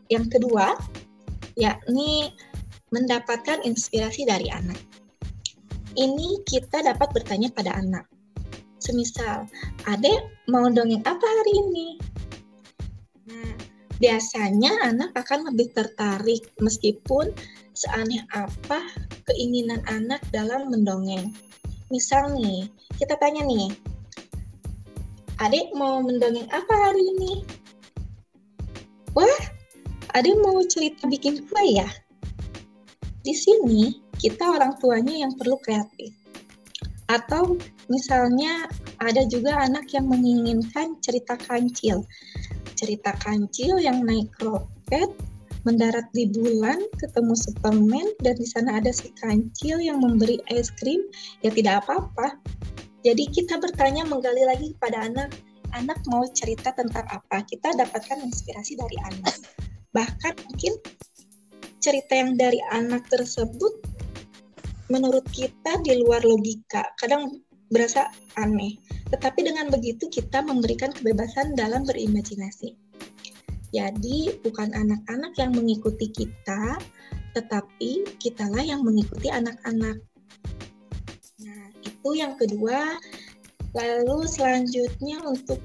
yang 0.08 0.28
kedua 0.32 0.78
yakni 1.60 2.34
mendapatkan 2.94 3.66
inspirasi 3.66 4.30
dari 4.30 4.54
anak. 4.54 4.78
Ini 5.98 6.46
kita 6.46 6.86
dapat 6.86 7.10
bertanya 7.10 7.50
pada 7.50 7.74
anak. 7.74 8.06
Semisal, 8.78 9.50
adek 9.90 10.22
mau 10.46 10.70
dongeng 10.70 11.02
apa 11.02 11.26
hari 11.26 11.54
ini? 11.58 11.88
Nah, 13.30 13.54
biasanya 13.98 14.94
anak 14.94 15.16
akan 15.18 15.50
lebih 15.50 15.74
tertarik 15.74 16.46
meskipun 16.62 17.34
seaneh 17.74 18.22
apa 18.38 18.86
keinginan 19.26 19.82
anak 19.90 20.22
dalam 20.30 20.70
mendongeng. 20.70 21.34
Misal 21.90 22.34
nih, 22.38 22.70
kita 22.98 23.18
tanya 23.18 23.46
nih, 23.46 23.74
adik 25.42 25.74
mau 25.74 26.02
mendongeng 26.02 26.50
apa 26.50 26.74
hari 26.74 27.02
ini? 27.18 27.34
Wah, 29.14 29.42
adik 30.18 30.38
mau 30.42 30.58
cerita 30.66 31.06
bikin 31.06 31.46
kue 31.50 31.78
ya? 31.78 31.90
Di 33.24 33.32
sini, 33.32 33.98
kita 34.20 34.54
orang 34.54 34.76
tuanya 34.78 35.24
yang 35.24 35.34
perlu 35.40 35.56
kreatif. 35.64 36.12
Atau 37.08 37.56
misalnya 37.88 38.68
ada 39.00 39.24
juga 39.28 39.60
anak 39.60 39.92
yang 39.96 40.08
menginginkan 40.12 41.00
cerita 41.04 41.40
kancil 41.40 42.04
cerita 42.84 43.16
kancil 43.24 43.80
yang 43.80 44.04
naik 44.04 44.28
roket, 44.44 45.08
mendarat 45.64 46.04
di 46.12 46.28
bulan, 46.28 46.76
ketemu 47.00 47.34
Superman, 47.38 48.08
dan 48.20 48.36
di 48.36 48.44
sana 48.44 48.84
ada 48.84 48.92
si 48.92 49.08
kancil 49.16 49.80
yang 49.80 50.04
memberi 50.04 50.44
es 50.52 50.68
krim, 50.76 51.00
ya 51.40 51.54
tidak 51.56 51.88
apa-apa. 51.88 52.36
Jadi 53.08 53.32
kita 53.32 53.56
bertanya 53.60 54.04
menggali 54.04 54.44
lagi 54.44 54.76
kepada 54.76 55.08
anak, 55.08 55.32
anak 55.72 55.96
mau 56.12 56.28
cerita 56.36 56.76
tentang 56.76 57.08
apa? 57.08 57.44
Kita 57.48 57.72
dapatkan 57.72 58.20
inspirasi 58.20 58.76
dari 58.76 59.00
anak. 59.08 59.36
Bahkan 59.96 60.34
mungkin 60.50 60.74
cerita 61.84 62.16
yang 62.16 62.40
dari 62.40 62.64
anak 62.72 63.04
tersebut 63.12 63.84
menurut 64.88 65.28
kita 65.36 65.84
di 65.84 66.00
luar 66.00 66.24
logika, 66.24 66.88
kadang 66.96 67.44
berasa 67.68 68.08
aneh. 68.40 68.80
Tetapi 69.12 69.44
dengan 69.44 69.68
begitu 69.68 70.08
kita 70.08 70.40
memberikan 70.40 70.96
kebebasan 70.96 71.60
dalam 71.60 71.84
berimajinasi. 71.84 72.80
Jadi 73.74 74.38
bukan 74.46 74.72
anak-anak 74.72 75.34
yang 75.36 75.52
mengikuti 75.52 76.08
kita, 76.14 76.78
tetapi 77.36 78.06
kitalah 78.22 78.62
yang 78.62 78.86
mengikuti 78.86 79.34
anak-anak. 79.34 79.98
Nah, 81.44 81.66
itu 81.84 82.10
yang 82.16 82.40
kedua. 82.40 82.96
Lalu 83.74 84.30
selanjutnya 84.30 85.18
untuk 85.26 85.58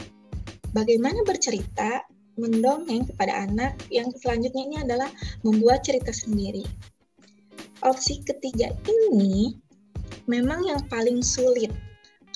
bagaimana 0.72 1.20
bercerita, 1.28 2.00
mendongeng 2.38 3.04
kepada 3.10 3.44
anak, 3.44 3.74
yang 3.90 4.08
selanjutnya 4.22 4.62
ini 4.64 4.76
adalah 4.80 5.10
membuat 5.42 5.82
cerita 5.82 6.14
sendiri. 6.14 6.62
Opsi 7.82 8.22
ketiga 8.26 8.74
ini 8.86 9.54
memang 10.26 10.66
yang 10.66 10.82
paling 10.90 11.22
sulit 11.22 11.70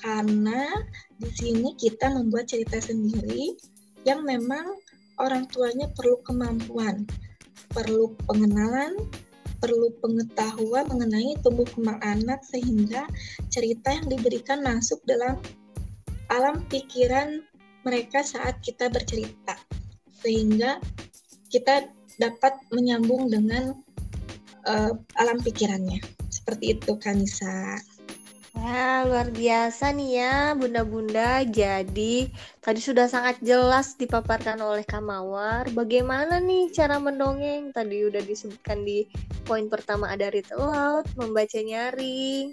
karena 0.03 0.67
di 1.19 1.31
sini 1.31 1.75
kita 1.79 2.11
membuat 2.11 2.51
cerita 2.51 2.83
sendiri 2.83 3.55
yang 4.03 4.27
memang 4.27 4.79
orang 5.23 5.47
tuanya 5.51 5.87
perlu 5.95 6.19
kemampuan, 6.27 7.07
perlu 7.71 8.15
pengenalan, 8.27 8.99
perlu 9.63 9.95
pengetahuan 10.03 10.91
mengenai 10.91 11.39
tumbuh 11.47 11.67
kembang 11.71 12.03
anak 12.03 12.43
sehingga 12.43 13.07
cerita 13.47 13.95
yang 13.95 14.11
diberikan 14.11 14.59
masuk 14.67 14.99
dalam 15.07 15.39
alam 16.35 16.67
pikiran 16.67 17.47
mereka 17.87 18.27
saat 18.27 18.59
kita 18.59 18.91
bercerita 18.91 19.55
sehingga 20.23 20.79
kita 21.53 21.91
dapat 22.17 22.57
menyambung 22.71 23.29
dengan 23.29 23.77
uh, 24.65 24.93
alam 25.19 25.39
pikirannya 25.43 26.01
seperti 26.33 26.79
itu 26.79 26.97
Kanisa. 26.97 27.79
Wah, 28.53 29.09
luar 29.09 29.33
biasa 29.33 29.97
nih 29.97 30.21
ya, 30.21 30.53
Bunda-bunda. 30.53 31.41
Jadi, 31.49 32.29
tadi 32.61 32.81
sudah 32.85 33.09
sangat 33.09 33.41
jelas 33.41 33.97
dipaparkan 33.97 34.61
oleh 34.61 34.85
Kamawar 34.85 35.73
bagaimana 35.73 36.37
nih 36.37 36.69
cara 36.69 37.01
mendongeng. 37.01 37.73
Tadi 37.73 38.13
udah 38.13 38.21
disebutkan 38.21 38.85
di 38.85 39.09
poin 39.49 39.73
pertama 39.73 40.13
ada 40.13 40.29
read 40.29 40.45
aloud, 40.53 41.09
membaca 41.17 41.59
nyaring, 41.65 42.53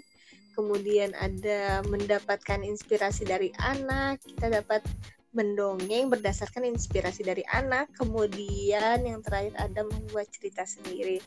kemudian 0.56 1.12
ada 1.20 1.84
mendapatkan 1.84 2.64
inspirasi 2.64 3.28
dari 3.28 3.52
anak, 3.60 4.24
kita 4.24 4.56
dapat 4.56 4.80
mendongeng 5.30 6.10
berdasarkan 6.10 6.66
inspirasi 6.66 7.22
dari 7.22 7.46
anak, 7.54 7.90
kemudian 7.94 9.02
yang 9.06 9.22
terakhir 9.22 9.54
ada 9.58 9.86
membuat 9.86 10.26
cerita 10.34 10.66
sendiri. 10.66 11.22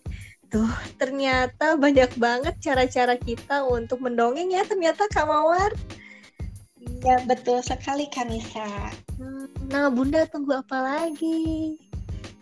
Tuh, 0.51 0.69
ternyata 1.01 1.79
banyak 1.79 2.13
banget 2.19 2.53
cara-cara 2.61 3.17
kita 3.17 3.65
untuk 3.65 4.03
mendongeng 4.03 4.53
ya 4.53 4.61
ternyata 4.67 5.09
Kak 5.09 5.25
Mawar. 5.25 5.73
Iya, 6.83 7.23
betul 7.25 7.63
sekali 7.63 8.11
Kanisa. 8.11 8.91
Hmm, 9.15 9.47
nah, 9.71 9.87
Bunda 9.87 10.27
tunggu 10.27 10.59
apa 10.59 10.77
lagi? 10.83 11.79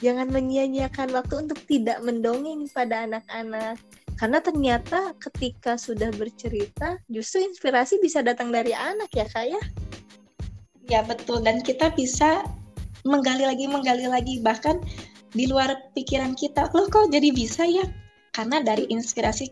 Jangan 0.01 0.33
menyia-nyiakan 0.33 1.13
waktu 1.13 1.45
untuk 1.45 1.61
tidak 1.69 2.01
mendongeng 2.01 2.65
pada 2.73 3.05
anak-anak. 3.05 3.77
Karena 4.17 4.37
ternyata 4.41 5.13
ketika 5.17 5.77
sudah 5.77 6.09
bercerita, 6.13 6.97
justru 7.09 7.45
inspirasi 7.45 8.01
bisa 8.01 8.25
datang 8.25 8.49
dari 8.49 8.73
anak 8.73 9.13
ya, 9.13 9.25
Kak 9.29 9.45
ya? 9.45 9.61
Ya, 10.91 11.07
betul. 11.07 11.39
Dan 11.39 11.63
kita 11.63 11.95
bisa 11.95 12.43
menggali 13.07 13.47
lagi, 13.47 13.63
menggali 13.63 14.11
lagi. 14.11 14.43
Bahkan 14.43 14.83
di 15.31 15.47
luar 15.47 15.71
pikiran 15.95 16.35
kita, 16.35 16.67
loh 16.75 16.91
kok 16.91 17.07
jadi 17.07 17.31
bisa 17.31 17.63
ya? 17.63 17.87
karena 18.31 18.63
dari 18.63 18.87
inspirasi 18.87 19.51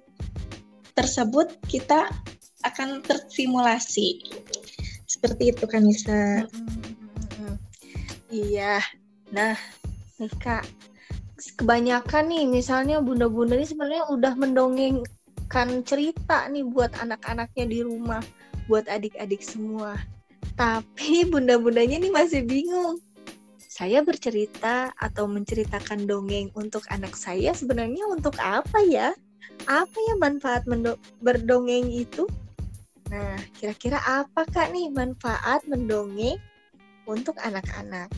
tersebut 0.95 1.60
kita 1.67 2.08
akan 2.63 3.04
tersimulasi 3.04 4.23
seperti 5.08 5.52
itu 5.56 5.63
kan 5.67 5.84
bisa 5.84 6.47
iya 8.32 8.80
nah 9.32 9.56
nih 10.19 10.32
kak 10.39 10.63
kebanyakan 11.56 12.32
nih 12.32 12.43
misalnya 12.47 12.99
bunda-bunda 12.99 13.56
ini 13.56 13.67
sebenarnya 13.67 14.04
udah 14.12 14.34
mendongengkan 14.36 15.84
cerita 15.88 16.47
nih 16.52 16.67
buat 16.67 16.91
anak-anaknya 16.99 17.65
di 17.67 17.80
rumah 17.84 18.23
buat 18.67 18.88
adik-adik 18.91 19.43
semua 19.43 19.95
tapi 20.60 21.24
bunda-bundanya 21.32 22.04
nih 22.04 22.12
masih 22.12 22.43
bingung 22.43 23.00
saya 23.80 24.04
bercerita 24.04 24.91
atau 25.00 25.24
menceritakan 25.24 26.04
dongeng 26.04 26.52
untuk 26.52 26.84
anak 26.91 27.15
saya 27.15 27.56
sebenarnya 27.56 28.04
untuk 28.12 28.36
apa 28.43 28.84
ya? 28.84 29.15
Apa 29.72 29.95
ya 29.95 30.19
manfaat 30.19 30.67
berdongeng 31.24 31.88
itu? 31.88 32.28
Nah, 33.08 33.39
kira-kira 33.56 34.04
apa 34.04 34.43
kak 34.52 34.76
nih 34.76 34.91
manfaat 34.91 35.63
mendongeng 35.63 36.36
untuk 37.08 37.39
anak-anak? 37.39 38.12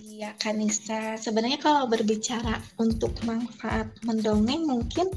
Iya, 0.00 0.32
Kanisa. 0.40 1.20
Sebenarnya 1.20 1.60
kalau 1.60 1.84
berbicara 1.92 2.56
untuk 2.80 3.12
manfaat 3.28 3.92
mendongeng 4.08 4.64
mungkin 4.64 5.12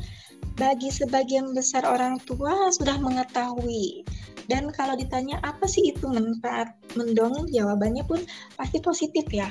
bagi 0.59 0.91
sebagian 0.91 1.55
besar 1.55 1.87
orang 1.87 2.19
tua 2.27 2.67
sudah 2.75 2.99
mengetahui 2.99 4.03
dan 4.45 4.69
kalau 4.73 4.93
ditanya 4.93 5.41
apa 5.41 5.65
sih 5.65 5.89
itu 5.89 6.05
manfaat 6.05 6.77
mendongeng, 6.93 7.49
jawabannya 7.49 8.05
pun 8.05 8.21
pasti 8.53 8.77
positif 8.81 9.25
ya. 9.33 9.49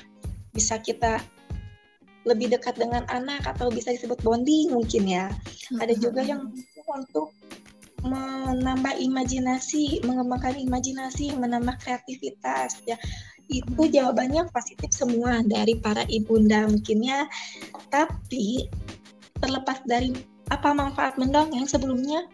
Bisa 0.54 0.78
kita 0.78 1.18
lebih 2.24 2.56
dekat 2.56 2.80
dengan 2.80 3.04
anak 3.12 3.44
atau 3.44 3.68
bisa 3.68 3.92
disebut 3.92 4.22
bonding 4.24 4.72
mungkin 4.72 5.04
ya. 5.04 5.28
Ada 5.76 5.98
juga 5.98 6.24
yang 6.24 6.48
untuk 6.88 7.34
menambah 8.04 9.00
imajinasi, 9.00 10.04
mengembangkan 10.04 10.56
imajinasi, 10.56 11.34
menambah 11.36 11.74
kreativitas 11.80 12.80
ya. 12.84 12.96
Itu 13.48 13.88
jawabannya 13.88 14.48
positif 14.52 14.92
semua 14.92 15.44
dari 15.44 15.76
para 15.76 16.04
ibunda 16.08 16.64
mungkin 16.68 17.04
ya. 17.04 17.28
Tapi 17.92 18.68
terlepas 19.40 19.84
dari 19.84 20.12
apa 20.52 20.76
manfaat 20.76 21.16
mendongeng 21.16 21.64
sebelumnya 21.64 22.28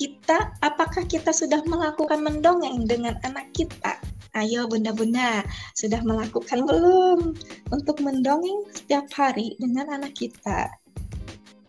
kita, 0.00 0.56
apakah 0.64 1.04
kita 1.04 1.28
sudah 1.28 1.60
melakukan 1.68 2.24
mendongeng 2.24 2.88
dengan 2.88 3.20
anak 3.28 3.52
kita? 3.52 4.00
Ayo 4.32 4.64
bunda-bunda, 4.64 5.44
sudah 5.76 6.00
melakukan 6.00 6.64
belum 6.64 7.36
untuk 7.68 8.00
mendongeng 8.00 8.64
setiap 8.72 9.04
hari 9.12 9.60
dengan 9.60 9.92
anak 10.00 10.16
kita? 10.16 10.72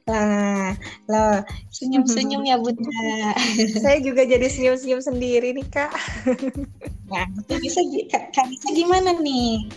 Lah, 0.07 0.73
lo 1.11 1.43
senyum-senyum 1.75 2.47
ya 2.47 2.57
bunda. 2.57 3.35
Saya 3.83 3.99
juga 3.99 4.23
jadi 4.23 4.47
senyum-senyum 4.47 5.03
sendiri 5.03 5.51
nih 5.51 5.67
kak. 5.67 5.91
Nah, 7.11 7.27
bisa 7.59 7.83
kak 8.07 8.47
bisa 8.47 8.67
gimana 8.71 9.11
nih? 9.19 9.67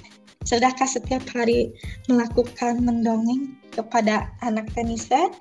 Sudahkah 0.47 0.87
setiap 0.87 1.27
hari 1.35 1.75
melakukan 2.07 2.79
mendongeng 2.79 3.59
kepada 3.75 4.31
anak 4.39 4.71
Tenisa? 4.71 5.35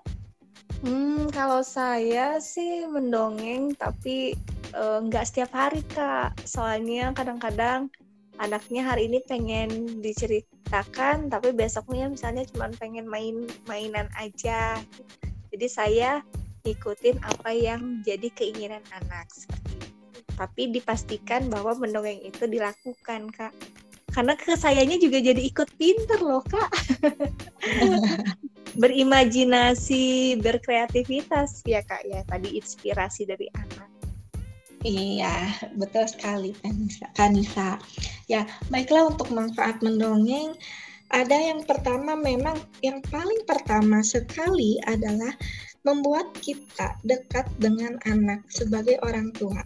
Hmm, 0.82 1.30
kalau 1.30 1.62
saya 1.62 2.42
sih 2.42 2.90
mendongeng 2.90 3.78
tapi 3.78 4.34
uh, 4.74 5.04
nggak 5.06 5.28
setiap 5.30 5.54
hari 5.54 5.86
kak. 5.94 6.34
Soalnya 6.44 7.14
kadang-kadang 7.14 7.94
anaknya 8.42 8.82
hari 8.82 9.06
ini 9.12 9.22
pengen 9.30 10.02
diceritakan, 10.02 11.30
tapi 11.30 11.54
besoknya 11.54 12.10
misalnya 12.10 12.48
cuma 12.50 12.72
pengen 12.82 13.06
main 13.06 13.46
mainan 13.70 14.10
aja. 14.18 14.82
Jadi 15.54 15.68
saya 15.70 16.26
ikutin 16.66 17.20
apa 17.22 17.54
yang 17.54 18.02
jadi 18.02 18.32
keinginan 18.34 18.82
anak. 18.96 19.30
Tapi 20.34 20.74
dipastikan 20.74 21.46
bahwa 21.52 21.78
mendongeng 21.78 22.24
itu 22.26 22.50
dilakukan 22.50 23.30
kak. 23.30 23.54
Karena 24.14 24.38
ke 24.38 24.54
sayanya 24.54 24.96
juga 25.02 25.20
jadi 25.20 25.42
ikut 25.42 25.70
pinter 25.76 26.22
loh 26.22 26.46
kak 26.46 26.70
berimajinasi 28.82 30.38
berkreativitas 30.42 31.66
ya 31.66 31.82
kak 31.84 32.06
ya 32.06 32.22
tadi 32.30 32.58
inspirasi 32.58 33.26
dari 33.28 33.50
anak 33.58 33.90
Iya, 34.84 35.64
betul 35.80 36.04
sekali 36.12 36.52
Kanisa. 36.60 37.08
Kanisa. 37.16 37.80
Ya, 38.28 38.44
baiklah 38.68 39.16
untuk 39.16 39.32
manfaat 39.32 39.80
mendongeng 39.80 40.60
ada 41.14 41.38
yang 41.40 41.64
pertama 41.64 42.20
memang 42.20 42.58
yang 42.82 43.00
paling 43.08 43.48
pertama 43.48 44.04
sekali 44.04 44.82
adalah 44.84 45.32
membuat 45.86 46.36
kita 46.42 47.00
dekat 47.06 47.48
dengan 47.62 47.96
anak 48.10 48.44
sebagai 48.50 48.98
orang 49.06 49.32
tua. 49.38 49.64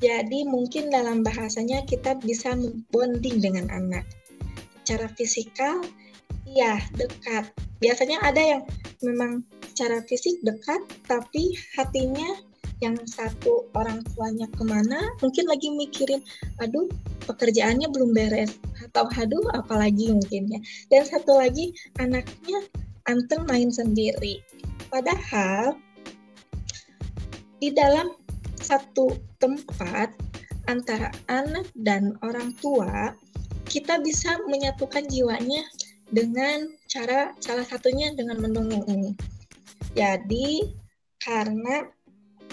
Jadi 0.00 0.48
mungkin 0.48 0.88
dalam 0.88 1.20
bahasanya 1.20 1.84
kita 1.84 2.16
bisa 2.24 2.56
bonding 2.88 3.44
dengan 3.44 3.68
anak. 3.68 4.08
Secara 4.82 5.12
fisikal, 5.12 5.84
iya 6.48 6.80
dekat. 6.96 7.52
Biasanya 7.84 8.18
ada 8.24 8.40
yang 8.40 8.62
memang 9.04 9.44
secara 9.70 10.00
fisik 10.08 10.40
dekat, 10.40 10.80
tapi 11.04 11.52
hatinya 11.76 12.40
yang 12.80 12.96
satu 13.04 13.68
orang 13.76 14.00
tuanya 14.12 14.48
ke 14.56 14.64
mana, 14.64 15.12
mungkin 15.20 15.44
lagi 15.44 15.68
mikirin, 15.68 16.24
aduh 16.64 16.88
pekerjaannya 17.28 17.92
belum 17.92 18.16
beres, 18.16 18.56
atau 18.80 19.04
aduh 19.20 19.44
apalagi 19.52 20.08
mungkin 20.16 20.48
ya. 20.48 20.60
Dan 20.88 21.04
satu 21.04 21.36
lagi 21.36 21.76
anaknya 22.00 22.64
anteng 23.04 23.44
main 23.48 23.68
sendiri. 23.68 24.40
Padahal 24.88 25.76
di 27.60 27.68
dalam 27.76 28.16
satu 28.60 29.16
tempat 29.40 30.12
antara 30.68 31.10
anak 31.26 31.66
dan 31.74 32.14
orang 32.22 32.54
tua, 32.62 33.16
kita 33.66 33.98
bisa 34.02 34.38
menyatukan 34.46 35.06
jiwanya 35.10 35.64
dengan 36.10 36.70
cara 36.90 37.34
salah 37.38 37.66
satunya 37.66 38.12
dengan 38.14 38.38
mendongeng 38.42 38.82
ini. 38.86 39.10
Jadi 39.94 40.74
karena 41.22 41.86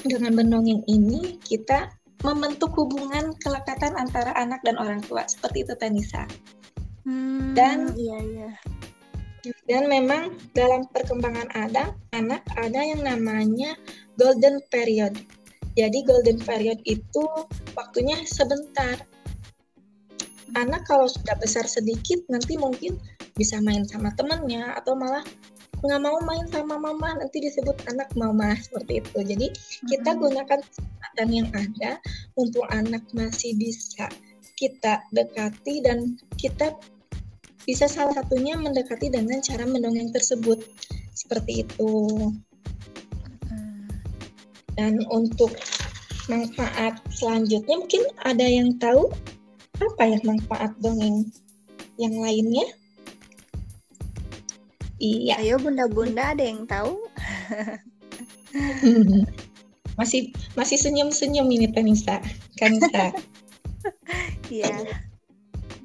dengan 0.05 0.37
mendongeng 0.37 0.85
ini 0.89 1.41
kita 1.41 1.89
membentuk 2.25 2.73
hubungan 2.77 3.33
kelekatan 3.41 3.93
antara 3.97 4.33
anak 4.37 4.61
dan 4.65 4.77
orang 4.77 5.01
tua 5.05 5.25
seperti 5.25 5.65
itu 5.65 5.73
Tanisa. 5.77 6.25
Hmm, 7.05 7.53
dan 7.53 7.93
iya 7.97 8.17
iya. 8.21 8.51
Dan 9.69 9.87
memang 9.87 10.35
dalam 10.51 10.89
perkembangan 10.91 11.47
ada 11.55 11.95
anak 12.11 12.43
ada 12.57 12.81
yang 12.83 13.05
namanya 13.05 13.77
golden 14.19 14.59
period 14.67 15.15
jadi 15.77 16.01
golden 16.01 16.41
period 16.41 16.81
itu 16.89 17.23
waktunya 17.77 18.17
sebentar. 18.25 18.97
Anak 20.57 20.89
kalau 20.89 21.05
sudah 21.05 21.37
besar 21.37 21.69
sedikit 21.69 22.17
nanti 22.33 22.57
mungkin 22.57 22.97
bisa 23.37 23.61
main 23.61 23.85
sama 23.85 24.09
temennya 24.17 24.73
atau 24.73 24.97
malah 24.97 25.21
nggak 25.77 26.01
mau 26.01 26.17
main 26.25 26.49
sama 26.49 26.81
mama 26.81 27.21
nanti 27.21 27.37
disebut 27.37 27.77
anak 27.93 28.09
mama 28.17 28.57
seperti 28.57 29.05
itu. 29.05 29.19
Jadi 29.21 29.47
kita 29.85 30.17
gunakan 30.17 30.57
kesempatan 30.57 31.29
yang 31.29 31.47
ada 31.53 32.01
untuk 32.33 32.65
anak 32.73 33.05
masih 33.13 33.53
bisa 33.53 34.09
kita 34.57 35.05
dekati 35.13 35.85
dan 35.85 36.17
kita 36.41 36.73
bisa 37.69 37.85
salah 37.85 38.17
satunya 38.17 38.57
mendekati 38.57 39.13
dengan 39.13 39.37
cara 39.45 39.69
mendongeng 39.69 40.09
tersebut 40.09 40.57
seperti 41.13 41.69
itu. 41.69 41.93
Dan 44.77 45.01
untuk 45.09 45.57
manfaat 46.29 47.01
selanjutnya 47.09 47.81
mungkin 47.81 48.03
ada 48.21 48.45
yang 48.45 48.77
tahu 48.77 49.09
apa 49.81 50.03
ya 50.05 50.19
manfaat 50.21 50.71
dongeng 50.77 51.25
yang 51.97 52.13
lainnya? 52.21 52.69
Iya. 54.97 55.41
Ayo 55.41 55.57
bunda-bunda 55.61 56.37
ada 56.37 56.43
yang 56.45 56.65
tahu? 56.69 57.01
masih 59.97 60.29
masih 60.53 60.77
senyum-senyum 60.77 61.49
ini 61.49 61.67
Tanisa, 61.73 62.21
Kanisa. 62.57 63.13
Iya. 64.47 64.87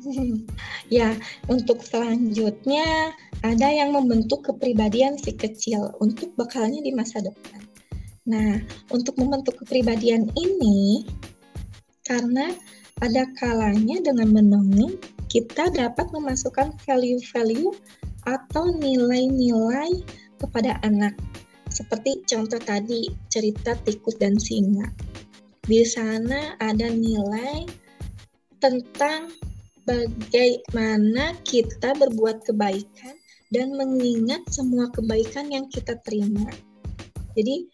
ya, 1.03 1.15
untuk 1.51 1.83
selanjutnya 1.83 3.15
ada 3.43 3.69
yang 3.71 3.95
membentuk 3.95 4.47
kepribadian 4.47 5.19
si 5.19 5.35
kecil 5.35 5.95
untuk 5.99 6.31
bekalnya 6.39 6.83
di 6.83 6.95
masa 6.95 7.23
depan. 7.23 7.62
Nah, 8.23 8.63
untuk 8.95 9.19
membentuk 9.19 9.59
kepribadian 9.63 10.31
ini, 10.39 11.03
karena 12.07 12.55
ada 13.03 13.27
kalanya 13.35 13.99
dengan 13.99 14.31
mendongeng, 14.31 14.95
kita 15.27 15.75
dapat 15.75 16.07
memasukkan 16.15 16.77
value-value 16.87 17.75
atau 18.23 18.71
nilai-nilai 18.79 20.07
kepada 20.39 20.79
anak. 20.87 21.19
Seperti 21.73 22.23
contoh 22.29 22.63
tadi, 22.63 23.11
cerita 23.27 23.75
tikus 23.83 24.15
dan 24.21 24.39
singa. 24.39 24.87
Di 25.67 25.83
sana 25.83 26.55
ada 26.63 26.91
nilai 26.91 27.67
tentang 28.63 29.35
bagaimana 29.83 31.35
kita 31.43 31.97
berbuat 31.99 32.47
kebaikan 32.47 33.15
dan 33.51 33.75
mengingat 33.75 34.47
semua 34.47 34.87
kebaikan 34.95 35.51
yang 35.51 35.67
kita 35.67 35.99
terima. 36.07 36.47
Jadi 37.35 37.67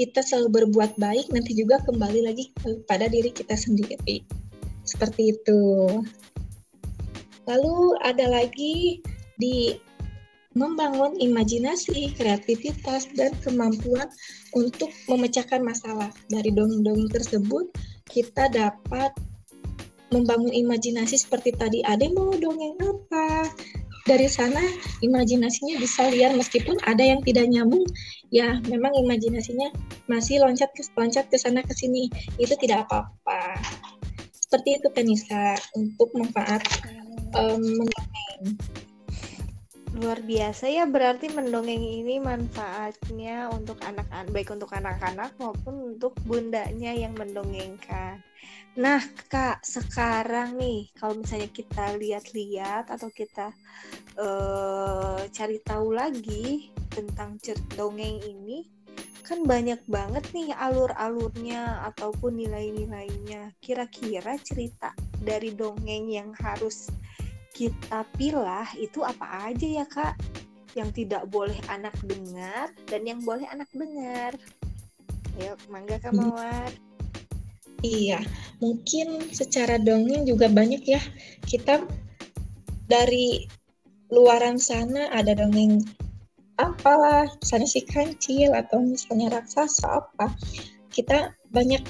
kita 0.00 0.24
selalu 0.24 0.64
berbuat 0.64 0.96
baik, 0.96 1.28
nanti 1.28 1.52
juga 1.52 1.76
kembali 1.84 2.24
lagi 2.24 2.48
pada 2.88 3.04
diri 3.04 3.28
kita 3.28 3.52
sendiri. 3.52 4.24
Seperti 4.88 5.36
itu. 5.36 5.60
Lalu 7.44 8.00
ada 8.00 8.32
lagi 8.32 9.04
di 9.36 9.76
membangun 10.56 11.20
imajinasi, 11.20 12.16
kreativitas, 12.16 13.12
dan 13.12 13.36
kemampuan 13.44 14.08
untuk 14.56 14.88
memecahkan 15.04 15.60
masalah. 15.60 16.08
Dari 16.32 16.48
dongeng-dongeng 16.48 17.12
tersebut, 17.12 17.68
kita 18.08 18.48
dapat 18.48 19.12
membangun 20.16 20.50
imajinasi 20.50 21.20
seperti 21.20 21.52
tadi, 21.54 21.84
ada 21.84 22.08
mau 22.08 22.32
dongeng 22.32 22.74
apa? 22.80 23.52
Dari 24.08 24.28
sana 24.28 24.60
imajinasinya 25.04 25.76
bisa 25.76 26.08
liar 26.08 26.32
meskipun 26.36 26.76
ada 26.88 27.02
yang 27.04 27.20
tidak 27.24 27.46
nyambung. 27.48 27.84
Ya 28.30 28.62
memang 28.70 28.94
imajinasinya 28.94 29.74
masih 30.06 30.40
loncat 30.40 30.70
ke 30.72 30.82
loncat 30.94 31.26
ke 31.28 31.36
sana 31.36 31.60
ke 31.66 31.74
sini. 31.74 32.08
Itu 32.38 32.54
tidak 32.56 32.88
apa-apa. 32.88 33.58
Seperti 34.36 34.82
itu 34.82 34.88
Kanisa 34.90 35.54
untuk 35.78 36.10
manfaat 36.14 36.62
um, 37.38 37.86
luar 39.98 40.22
biasa 40.22 40.70
ya 40.70 40.86
berarti 40.86 41.34
mendongeng 41.34 41.82
ini 41.82 42.22
manfaatnya 42.22 43.50
untuk 43.50 43.82
anak-anak 43.82 44.30
baik 44.30 44.54
untuk 44.54 44.70
anak-anak 44.70 45.34
maupun 45.42 45.94
untuk 45.96 46.14
bundanya 46.22 46.94
yang 46.94 47.10
mendongengkan 47.18 48.22
Nah, 48.78 49.02
Kak, 49.26 49.66
sekarang 49.66 50.54
nih, 50.54 50.94
kalau 50.94 51.18
misalnya 51.18 51.50
kita 51.50 51.98
lihat-lihat 51.98 52.86
atau 52.86 53.10
kita 53.10 53.50
uh, 54.14 55.26
cari 55.26 55.58
tahu 55.66 55.90
lagi 55.90 56.70
tentang 56.86 57.34
dongeng 57.74 58.22
ini, 58.22 58.70
kan 59.26 59.42
banyak 59.42 59.82
banget 59.90 60.22
nih 60.30 60.54
alur-alurnya 60.54 61.82
ataupun 61.90 62.38
nilai-nilainya. 62.38 63.58
Kira-kira 63.58 64.38
cerita 64.38 64.94
dari 65.18 65.50
dongeng 65.50 66.06
yang 66.06 66.30
harus 66.38 66.94
kita 67.54 68.06
pilah 68.16 68.68
itu 68.78 69.02
apa 69.02 69.50
aja 69.50 69.66
ya, 69.66 69.86
Kak? 69.86 70.14
Yang 70.78 71.04
tidak 71.04 71.26
boleh 71.28 71.58
anak 71.66 71.94
dengar 72.06 72.70
dan 72.86 73.02
yang 73.02 73.20
boleh 73.26 73.46
anak 73.50 73.68
dengar. 73.74 74.34
Ayo, 75.38 75.54
mangga 75.70 75.98
Kak 75.98 76.14
hmm. 76.14 76.20
Mawar. 76.20 76.70
Iya, 77.80 78.20
mungkin 78.60 79.32
secara 79.32 79.80
dongeng 79.80 80.28
juga 80.28 80.52
banyak 80.52 80.84
ya. 80.84 81.00
Kita 81.48 81.80
dari 82.90 83.48
luaran 84.12 84.60
sana 84.60 85.08
ada 85.08 85.32
dongeng 85.32 85.80
apalah, 86.60 87.24
misalnya 87.40 87.68
si 87.72 87.80
kancil 87.88 88.52
atau 88.52 88.84
misalnya 88.84 89.32
raksasa 89.32 90.04
apa. 90.04 90.28
Kita 90.92 91.32
banyak 91.48 91.80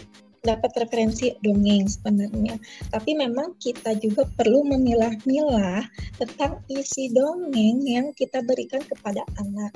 dapat 0.41 0.73
referensi 0.81 1.37
dongeng 1.45 1.89
sebenarnya. 1.89 2.57
Tapi 2.89 3.17
memang 3.17 3.57
kita 3.61 3.97
juga 4.01 4.25
perlu 4.37 4.65
memilah-milah 4.65 5.85
tentang 6.17 6.65
isi 6.73 7.13
dongeng 7.13 7.85
yang 7.85 8.13
kita 8.17 8.41
berikan 8.45 8.81
kepada 8.85 9.25
anak. 9.41 9.73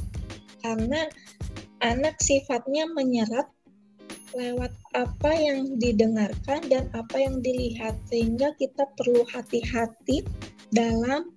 Karena 0.64 1.04
anak 1.84 2.16
sifatnya 2.20 2.88
menyerap 2.88 3.52
lewat 4.34 4.74
apa 4.98 5.30
yang 5.30 5.78
didengarkan 5.78 6.66
dan 6.66 6.90
apa 6.90 7.22
yang 7.22 7.38
dilihat 7.38 7.94
sehingga 8.10 8.50
kita 8.58 8.88
perlu 8.98 9.22
hati-hati 9.30 10.26
dalam 10.74 11.30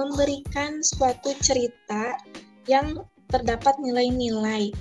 memberikan 0.00 0.80
suatu 0.80 1.36
cerita 1.44 2.16
yang 2.64 3.04
terdapat 3.28 3.76
nilai-nilai 3.84 4.72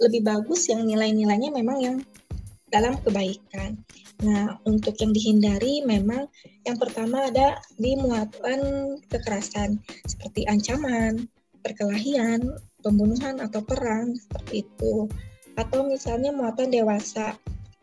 lebih 0.00 0.24
bagus 0.24 0.66
yang 0.66 0.82
nilai-nilainya 0.88 1.52
memang 1.52 1.78
yang 1.78 1.96
dalam 2.70 2.98
kebaikan. 3.02 3.78
Nah, 4.22 4.58
untuk 4.66 4.94
yang 4.98 5.12
dihindari 5.14 5.82
memang 5.84 6.26
yang 6.64 6.76
pertama 6.78 7.28
ada 7.30 7.58
di 7.76 7.98
muatan 7.98 8.60
kekerasan 9.10 9.80
seperti 10.06 10.46
ancaman, 10.46 11.26
perkelahian, 11.62 12.56
pembunuhan 12.80 13.38
atau 13.42 13.60
perang 13.62 14.16
seperti 14.16 14.64
itu. 14.64 15.10
Atau 15.58 15.84
misalnya 15.84 16.32
muatan 16.32 16.72
dewasa, 16.72 17.36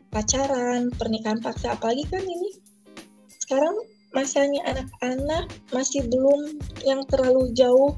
pacaran, 0.08 0.90
pernikahan 0.96 1.38
paksa 1.38 1.76
apalagi 1.76 2.08
kan 2.08 2.24
ini 2.24 2.56
sekarang 3.48 3.76
masanya 4.12 4.60
anak-anak 4.64 5.52
masih 5.72 6.04
belum 6.08 6.56
yang 6.84 7.04
terlalu 7.08 7.52
jauh 7.52 7.96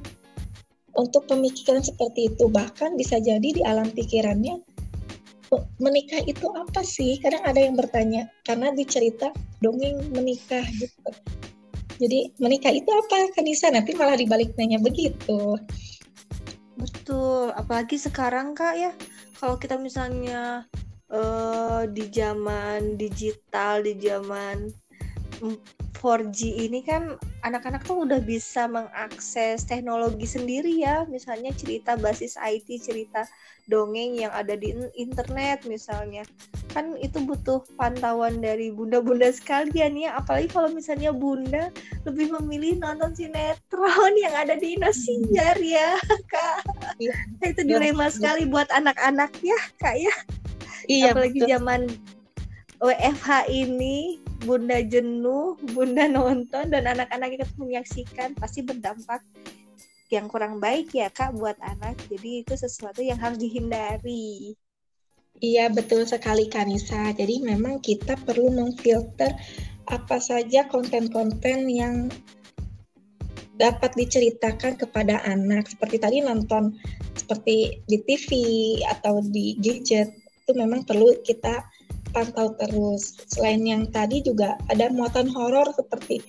untuk 0.99 1.27
pemikiran 1.31 1.83
seperti 1.83 2.35
itu 2.35 2.51
bahkan 2.51 2.99
bisa 2.99 3.23
jadi 3.23 3.49
di 3.55 3.63
alam 3.63 3.87
pikirannya 3.95 4.59
menikah 5.83 6.23
itu 6.29 6.47
apa 6.55 6.85
sih? 6.85 7.19
Kadang 7.19 7.43
ada 7.43 7.59
yang 7.59 7.75
bertanya 7.75 8.31
karena 8.47 8.71
dicerita 8.71 9.35
dongeng 9.59 10.13
menikah 10.15 10.63
gitu. 10.79 11.11
Jadi 12.01 12.33
menikah 12.41 12.73
itu 12.73 12.89
apa 12.89 13.29
Kanisa? 13.37 13.69
Nanti 13.69 13.93
malah 13.93 14.17
dibalik 14.17 14.57
nanya 14.57 14.81
begitu. 14.81 15.59
Betul, 16.81 17.53
apalagi 17.53 18.01
sekarang 18.01 18.57
Kak 18.57 18.75
ya. 18.79 18.93
Kalau 19.37 19.61
kita 19.61 19.77
misalnya 19.77 20.65
uh, 21.13 21.85
di 21.85 22.09
zaman 22.09 22.97
digital, 22.97 23.85
di 23.85 24.01
zaman 24.01 24.73
4G 25.41 26.69
ini 26.69 26.81
kan 26.85 27.17
anak-anak 27.45 27.85
tuh 27.85 28.05
udah 28.05 28.21
bisa 28.21 28.69
mengakses 28.69 29.65
teknologi 29.65 30.29
sendiri 30.29 30.73
ya. 30.81 31.05
Misalnya 31.09 31.53
cerita 31.57 31.97
basis 31.97 32.37
IT 32.41 32.69
cerita 32.81 33.25
dongeng 33.69 34.17
yang 34.21 34.33
ada 34.33 34.57
di 34.57 34.73
internet 34.97 35.65
misalnya. 35.65 36.25
Kan 36.73 36.97
itu 37.01 37.21
butuh 37.25 37.65
pantauan 37.77 38.41
dari 38.41 38.73
bunda-bunda 38.73 39.33
sekalian 39.33 39.97
ya. 39.97 40.21
Apalagi 40.21 40.53
kalau 40.53 40.69
misalnya 40.73 41.13
bunda 41.13 41.73
lebih 42.05 42.33
memilih 42.41 42.81
nonton 42.81 43.13
sinetron 43.17 44.13
yang 44.21 44.33
ada 44.37 44.57
di 44.57 44.77
Indosiar 44.77 45.57
ya 45.61 45.97
kak. 46.29 46.65
Ya, 47.01 47.17
itu 47.45 47.65
dilema 47.65 48.09
ya. 48.09 48.13
sekali 48.13 48.45
buat 48.49 48.69
anak-anak 48.73 49.33
ya 49.41 49.61
kak 49.81 49.97
ya. 49.97 50.15
Iya, 50.89 51.13
apalagi 51.13 51.45
betul. 51.45 51.51
zaman 51.53 51.81
WFH 52.81 53.29
ini 53.53 54.30
bunda 54.45 54.81
jenuh, 54.81 55.57
bunda 55.77 56.09
nonton 56.09 56.73
dan 56.73 56.89
anak-anak 56.89 57.37
ikut 57.37 57.51
menyaksikan 57.61 58.33
pasti 58.37 58.65
berdampak 58.65 59.21
yang 60.11 60.27
kurang 60.27 60.59
baik 60.59 60.91
ya 60.91 61.09
kak 61.09 61.37
buat 61.39 61.57
anak. 61.63 61.97
Jadi 62.11 62.43
itu 62.43 62.55
sesuatu 62.59 63.01
yang 63.01 63.21
harus 63.21 63.39
dihindari. 63.39 64.59
Iya 65.41 65.73
betul 65.73 66.05
sekali 66.05 66.51
Kanisa. 66.51 67.15
Jadi 67.15 67.41
memang 67.41 67.81
kita 67.81 68.19
perlu 68.29 68.53
memfilter 68.53 69.33
apa 69.89 70.19
saja 70.21 70.69
konten-konten 70.69 71.71
yang 71.71 72.13
dapat 73.57 73.93
diceritakan 73.97 74.77
kepada 74.77 75.23
anak. 75.25 75.71
Seperti 75.71 75.97
tadi 76.03 76.19
nonton 76.21 76.77
seperti 77.15 77.81
di 77.87 77.99
TV 78.05 78.29
atau 78.89 79.23
di 79.25 79.57
gadget 79.61 80.11
itu 80.45 80.53
memang 80.59 80.83
perlu 80.83 81.15
kita 81.23 81.63
pantau 82.11 82.55
terus. 82.59 83.19
Selain 83.31 83.63
yang 83.63 83.89
tadi 83.91 84.23
juga 84.23 84.59
ada 84.69 84.91
muatan 84.91 85.31
horor 85.31 85.71
seperti 85.75 86.23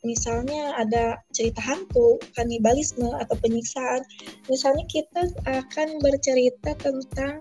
misalnya 0.00 0.76
ada 0.80 1.20
cerita 1.32 1.60
hantu, 1.60 2.16
kanibalisme 2.32 3.12
atau 3.20 3.36
penyiksaan. 3.40 4.00
Misalnya 4.48 4.84
kita 4.88 5.28
akan 5.44 6.00
bercerita 6.00 6.72
tentang 6.80 7.40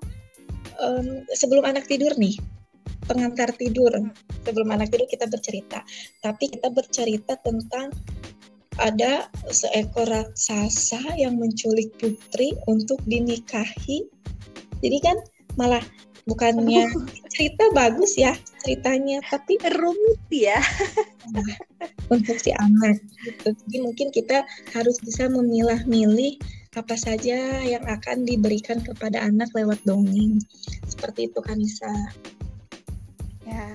um, 0.79 1.23
sebelum 1.31 1.63
anak 1.63 1.87
tidur 1.87 2.11
nih, 2.19 2.35
pengantar 3.07 3.55
tidur. 3.55 3.91
Sebelum 4.43 4.69
anak 4.71 4.91
tidur 4.91 5.07
kita 5.07 5.27
bercerita, 5.27 5.83
tapi 6.23 6.51
kita 6.51 6.67
bercerita 6.71 7.39
tentang 7.39 7.91
ada 8.79 9.27
seekor 9.51 10.07
raksasa 10.07 11.19
yang 11.19 11.35
menculik 11.35 11.91
putri 11.99 12.55
untuk 12.67 12.99
dinikahi. 13.03 14.07
Jadi 14.79 14.97
kan 15.03 15.19
malah 15.59 15.83
bukannya 16.29 16.85
cerita 17.33 17.65
bagus 17.73 18.13
ya 18.13 18.37
ceritanya 18.61 19.19
tapi 19.25 19.57
rumit 19.57 20.21
ya 20.29 20.61
untuk 22.13 22.37
si 22.37 22.53
anak 22.53 23.01
gitu. 23.25 23.49
jadi 23.65 23.77
mungkin 23.81 24.07
kita 24.13 24.45
harus 24.77 25.01
bisa 25.01 25.25
memilah-milih 25.25 26.37
apa 26.77 26.93
saja 26.93 27.65
yang 27.65 27.81
akan 27.89 28.29
diberikan 28.29 28.77
kepada 28.85 29.25
anak 29.25 29.49
lewat 29.57 29.81
dongeng 29.89 30.37
seperti 30.85 31.25
itu 31.25 31.39
kan 31.41 31.57
bisa 31.57 31.89
ya 33.49 33.73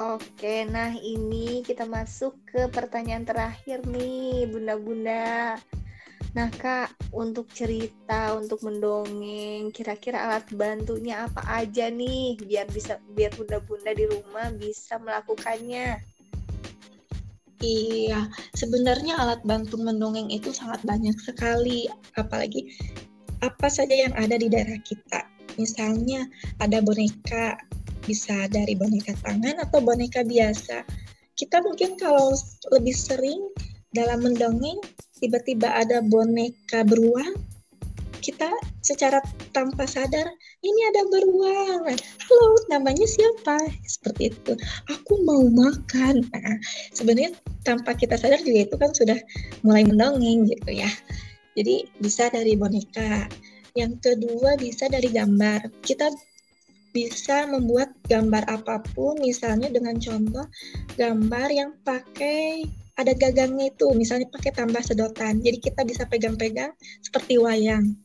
Oke, 0.00 0.64
nah 0.64 0.88
ini 0.96 1.60
kita 1.60 1.84
masuk 1.84 2.32
ke 2.48 2.64
pertanyaan 2.72 3.28
terakhir 3.28 3.84
nih, 3.84 4.48
bunda-bunda. 4.48 5.60
Nah 6.32 6.48
kak, 6.48 6.96
untuk 7.12 7.44
cerita, 7.52 8.32
untuk 8.32 8.64
mendongeng, 8.64 9.68
kira-kira 9.68 10.24
alat 10.24 10.48
bantunya 10.56 11.28
apa 11.28 11.44
aja 11.44 11.92
nih, 11.92 12.40
biar 12.40 12.64
bisa 12.72 12.96
biar 13.12 13.36
bunda-bunda 13.36 13.92
di 13.92 14.08
rumah 14.08 14.48
bisa 14.56 14.96
melakukannya? 14.96 16.00
Iya, 17.60 18.32
sebenarnya 18.56 19.20
alat 19.20 19.44
bantu 19.44 19.76
mendongeng 19.76 20.32
itu 20.32 20.56
sangat 20.56 20.80
banyak 20.88 21.14
sekali, 21.20 21.84
apalagi 22.16 22.64
apa 23.44 23.68
saja 23.68 23.92
yang 23.92 24.16
ada 24.16 24.40
di 24.40 24.48
daerah 24.48 24.80
kita. 24.80 25.28
Misalnya 25.60 26.24
ada 26.64 26.80
boneka, 26.80 27.60
bisa 28.08 28.48
dari 28.48 28.72
boneka 28.72 29.12
tangan 29.20 29.60
atau 29.68 29.84
boneka 29.84 30.24
biasa. 30.24 30.80
Kita 31.36 31.60
mungkin 31.60 32.00
kalau 32.00 32.32
lebih 32.72 32.96
sering 32.96 33.52
dalam 33.92 34.24
mendongeng 34.24 34.80
tiba-tiba 35.20 35.68
ada 35.68 36.00
boneka 36.02 36.82
beruang, 36.88 37.36
kita 38.22 38.48
secara 38.80 39.18
tanpa 39.50 39.84
sadar 39.84 40.24
ini 40.62 40.80
ada 40.94 41.02
beruang. 41.10 41.82
Halo, 41.98 42.46
namanya 42.70 43.04
siapa? 43.04 43.58
Seperti 43.84 44.30
itu. 44.30 44.52
Aku 44.90 45.22
mau 45.26 45.42
makan. 45.50 46.22
Nah, 46.30 46.56
sebenarnya 46.94 47.34
tanpa 47.66 47.92
kita 47.98 48.14
sadar 48.14 48.40
juga 48.42 48.70
itu 48.70 48.76
kan 48.78 48.90
sudah 48.94 49.18
mulai 49.66 49.82
mendongeng 49.82 50.46
gitu 50.46 50.70
ya. 50.70 50.90
Jadi 51.58 51.90
bisa 51.98 52.30
dari 52.30 52.54
boneka. 52.54 53.26
Yang 53.74 53.92
kedua 54.00 54.54
bisa 54.56 54.86
dari 54.86 55.10
gambar. 55.10 55.68
Kita 55.82 56.08
bisa 56.92 57.48
membuat 57.48 57.90
gambar 58.06 58.44
apa 58.46 58.84
pun 58.92 59.16
misalnya 59.18 59.72
dengan 59.72 59.96
contoh 59.96 60.44
gambar 61.00 61.48
yang 61.48 61.72
pakai 61.82 62.68
ada 62.98 63.12
gagangnya 63.16 63.72
itu 63.72 63.88
misalnya 63.96 64.28
pakai 64.28 64.52
tambah 64.52 64.82
sedotan. 64.84 65.40
Jadi 65.40 65.58
kita 65.58 65.82
bisa 65.86 66.04
pegang-pegang 66.08 66.72
seperti 67.00 67.40
wayang. 67.40 67.96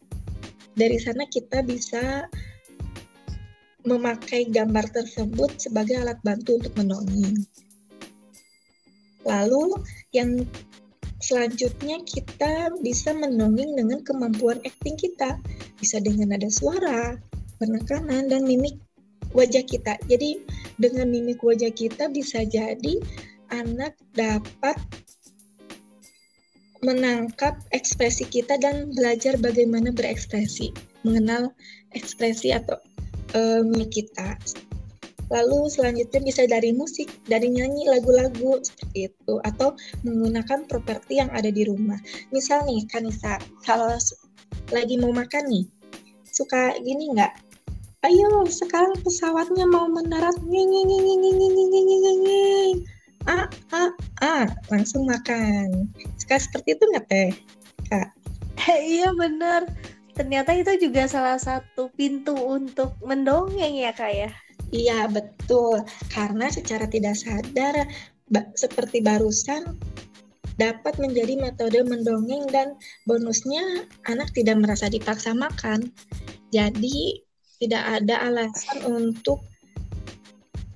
Dari 0.77 0.97
sana 1.01 1.25
kita 1.27 1.65
bisa 1.65 2.29
memakai 3.87 4.47
gambar 4.51 4.91
tersebut 4.91 5.57
sebagai 5.59 5.99
alat 5.99 6.19
bantu 6.23 6.59
untuk 6.59 6.75
mendongeng 6.75 7.47
lalu 9.27 9.75
yang 10.15 10.47
selanjutnya 11.19 11.99
kita 12.07 12.71
bisa 12.79 13.11
mendongeng 13.11 13.75
dengan 13.75 13.99
kemampuan 14.01 14.63
acting 14.63 14.95
kita. 14.95 15.35
Bisa 15.77 15.99
dengan 16.01 16.33
nada 16.33 16.47
suara 16.47 17.19
penekanan 17.59 18.31
dan 18.31 18.47
mimik 18.47 18.79
wajah 19.35 19.61
kita. 19.67 19.99
Jadi 20.07 20.41
dengan 20.79 21.11
mimik 21.11 21.43
wajah 21.43 21.69
kita 21.69 22.07
bisa 22.09 22.47
jadi 22.47 22.97
anak 23.51 23.95
dapat 24.13 24.75
menangkap 26.85 27.57
ekspresi 27.73 28.29
kita 28.29 28.57
dan 28.61 28.93
belajar 28.93 29.37
bagaimana 29.41 29.89
berekspresi, 29.89 30.73
mengenal 31.01 31.49
ekspresi 31.97 32.53
atau 32.53 32.77
um, 33.33 33.73
kita. 33.89 34.37
Lalu 35.27 35.67
selanjutnya 35.67 36.23
bisa 36.23 36.47
dari 36.47 36.71
musik, 36.71 37.11
dari 37.27 37.51
nyanyi 37.51 37.83
lagu-lagu 37.91 38.63
seperti 38.63 39.11
itu, 39.11 39.33
atau 39.43 39.75
menggunakan 40.07 40.63
properti 40.71 41.19
yang 41.19 41.27
ada 41.35 41.51
di 41.51 41.67
rumah. 41.67 41.99
Misal 42.31 42.63
nih, 42.63 42.87
Kanisa, 42.87 43.35
kalau 43.67 43.91
lagi 44.71 44.95
mau 44.95 45.11
makan 45.11 45.43
nih, 45.51 45.65
suka 46.31 46.79
gini 46.79 47.11
nggak? 47.11 47.43
Ayo, 48.07 48.47
sekarang 48.47 48.95
pesawatnya 49.03 49.67
mau 49.67 49.91
mendarat, 49.91 50.37
nging, 50.47 50.69
nging, 50.69 50.87
nging, 50.87 51.03
nging, 51.03 51.19
nging, 51.19 51.35
nging, 51.43 51.69
nging, 51.73 51.83
nging, 51.83 52.19
nging 52.23 52.96
ah 53.27 53.45
ah 53.75 53.91
ah 54.23 54.45
langsung 54.71 55.05
makan. 55.05 55.91
Suka 56.17 56.39
seperti 56.39 56.79
itu 56.79 56.83
nggak 56.87 57.05
teh? 57.11 57.31
Kak? 57.91 58.09
Iya 58.67 59.13
bener 59.13 59.69
ternyata 60.17 60.49
itu 60.57 60.89
juga 60.89 61.05
salah 61.05 61.37
satu 61.37 61.93
pintu 61.93 62.33
untuk 62.33 62.97
mendongeng 63.05 63.77
ya 63.77 63.93
kak 63.93 64.11
ya? 64.11 64.29
Iya 64.73 65.05
betul. 65.07 65.85
Karena 66.09 66.49
secara 66.49 66.89
tidak 66.89 67.15
sadar 67.15 67.85
seperti 68.57 68.99
barusan 68.99 69.77
dapat 70.57 70.97
menjadi 70.97 71.37
metode 71.37 71.85
mendongeng 71.85 72.49
dan 72.49 72.73
bonusnya 73.05 73.85
anak 74.09 74.33
tidak 74.33 74.57
merasa 74.57 74.89
dipaksa 74.89 75.37
makan. 75.37 75.93
Jadi 76.49 77.21
tidak 77.61 78.01
ada 78.01 78.25
alasan 78.25 78.77
untuk 78.89 79.45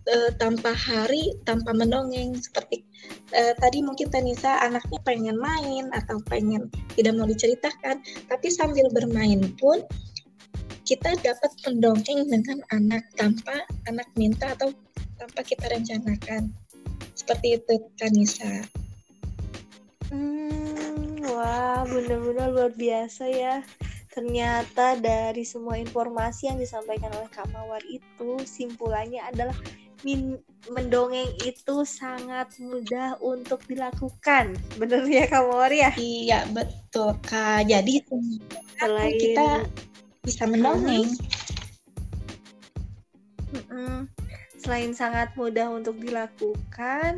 uh, 0.10 0.32
tanpa 0.42 0.74
hari 0.74 1.36
tanpa 1.46 1.76
mendongeng 1.76 2.34
seperti 2.40 2.82
uh, 3.36 3.54
tadi 3.60 3.84
mungkin 3.86 4.10
Tanisa 4.10 4.62
anaknya 4.64 5.00
pengen 5.06 5.38
main 5.38 5.92
atau 5.94 6.18
pengen 6.30 6.72
tidak 6.98 7.14
mau 7.18 7.28
diceritakan 7.28 8.02
tapi 8.30 8.48
sambil 8.50 8.90
bermain 8.90 9.42
pun 9.62 9.84
kita 10.92 11.16
dapat 11.24 11.52
mendongeng 11.64 12.28
dengan 12.28 12.60
anak 12.76 13.08
tanpa 13.16 13.64
anak 13.88 14.12
minta 14.20 14.52
atau 14.52 14.76
tanpa 15.16 15.40
kita 15.46 15.72
rencanakan. 15.72 16.52
Seperti 17.16 17.56
itu 17.56 17.74
Tanisa. 17.96 18.68
Hmm, 20.12 21.22
wah 21.24 21.88
benar-benar 21.88 22.52
luar 22.52 22.72
biasa 22.76 23.24
ya. 23.32 23.64
Ternyata 24.12 25.00
dari 25.00 25.48
semua 25.48 25.80
informasi 25.80 26.52
yang 26.52 26.60
disampaikan 26.60 27.08
oleh 27.16 27.32
Kak 27.32 27.48
Mawar 27.56 27.80
itu 27.88 28.44
simpulannya 28.44 29.24
adalah 29.24 29.56
min 30.02 30.38
mendongeng 30.70 31.30
itu 31.42 31.82
sangat 31.86 32.54
mudah 32.62 33.18
untuk 33.22 33.66
dilakukan. 33.66 34.54
Benar 34.78 35.06
ya 35.10 35.26
Kak 35.26 35.42
Mawar 35.50 35.74
ya? 35.74 35.92
Iya, 35.98 36.46
betul 36.54 37.18
Kak. 37.26 37.66
Jadi 37.66 38.06
selain 38.78 39.16
kita 39.18 39.48
bisa 40.22 40.44
mendongeng. 40.46 41.10
Mm 43.52 43.64
-mm. 43.68 43.98
Selain 44.62 44.94
sangat 44.94 45.34
mudah 45.34 45.74
untuk 45.74 45.98
dilakukan, 45.98 47.18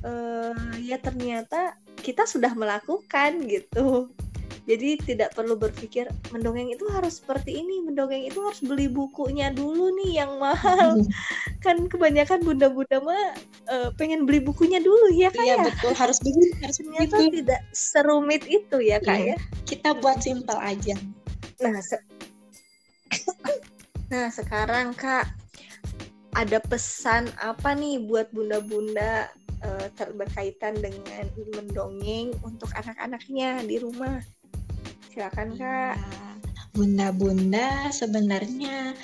uh, 0.00 0.72
ya 0.80 0.96
ternyata 0.96 1.76
kita 2.00 2.24
sudah 2.24 2.56
melakukan 2.56 3.44
gitu 3.46 4.10
jadi 4.62 4.94
tidak 5.02 5.34
perlu 5.34 5.58
berpikir 5.58 6.06
mendongeng 6.30 6.70
itu 6.70 6.86
harus 6.94 7.18
seperti 7.18 7.58
ini 7.58 7.82
mendongeng 7.82 8.22
itu 8.22 8.38
harus 8.46 8.62
beli 8.62 8.86
bukunya 8.86 9.50
dulu 9.50 9.90
nih 10.02 10.22
yang 10.22 10.38
mahal 10.38 11.02
kan 11.64 11.90
kebanyakan 11.90 12.46
bunda-bunda 12.46 13.02
mah 13.02 13.34
uh, 13.70 13.88
pengen 13.98 14.22
beli 14.22 14.38
bukunya 14.38 14.78
dulu 14.78 15.10
ya 15.10 15.34
kak 15.34 15.42
iya 15.42 15.56
ya? 15.58 15.64
betul 15.66 15.92
harus 15.98 16.18
begitu 16.22 16.54
harus 16.62 16.76
ternyata 16.78 17.16
begitu. 17.18 17.34
tidak 17.42 17.60
serumit 17.74 18.42
itu 18.46 18.76
ya 18.78 18.98
kak 19.02 19.18
iya. 19.18 19.34
ya 19.34 19.38
kita 19.66 19.98
buat 19.98 20.22
simpel 20.22 20.58
aja 20.62 20.94
nah 21.58 21.78
se 21.82 21.98
nah 24.14 24.30
sekarang 24.30 24.94
kak 24.94 25.26
ada 26.32 26.58
pesan 26.64 27.28
apa 27.42 27.76
nih 27.76 28.00
buat 28.08 28.30
bunda-bunda 28.32 29.28
uh, 29.66 29.86
berkaitan 30.16 30.78
dengan 30.80 31.28
mendongeng 31.52 32.32
untuk 32.40 32.72
anak-anaknya 32.72 33.60
di 33.68 33.76
rumah 33.82 34.22
Silakan 35.12 35.52
Kak. 35.60 35.60
Iya. 35.60 36.32
Bunda-bunda 36.72 37.92
sebenarnya 37.92 38.96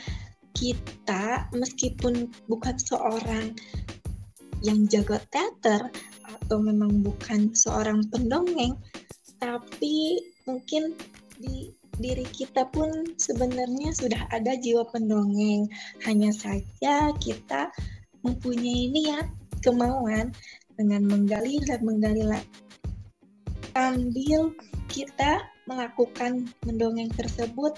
kita 0.57 1.53
meskipun 1.53 2.33
bukan 2.49 2.81
seorang 2.81 3.53
yang 4.65 4.89
jago 4.89 5.21
teater 5.29 5.93
atau 6.25 6.65
memang 6.65 7.05
bukan 7.05 7.53
seorang 7.53 8.09
pendongeng, 8.09 8.73
tapi 9.37 10.17
mungkin 10.49 10.97
di 11.37 11.77
diri 12.01 12.25
kita 12.33 12.65
pun 12.73 12.89
sebenarnya 13.21 13.93
sudah 13.93 14.33
ada 14.33 14.57
jiwa 14.57 14.89
pendongeng. 14.89 15.69
Hanya 16.09 16.33
saja 16.33 17.13
kita 17.21 17.69
mempunyai 18.25 18.89
niat, 18.97 19.29
kemauan 19.61 20.33
dengan 20.81 21.05
menggali 21.05 21.61
dan 21.69 21.85
menggali 21.85 22.25
lagi. 22.25 22.49
Sambil 23.77 24.57
kita 24.89 25.45
melakukan 25.69 26.49
mendongeng 26.65 27.13
tersebut 27.13 27.77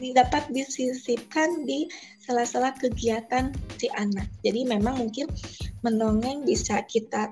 dapat 0.00 0.48
disisipkan 0.50 1.68
di 1.68 1.86
sela-sela 2.18 2.72
kegiatan 2.74 3.52
si 3.76 3.86
anak. 3.94 4.26
Jadi 4.42 4.64
memang 4.64 4.96
mungkin 4.96 5.28
mendongeng 5.84 6.42
bisa 6.48 6.82
kita 6.88 7.30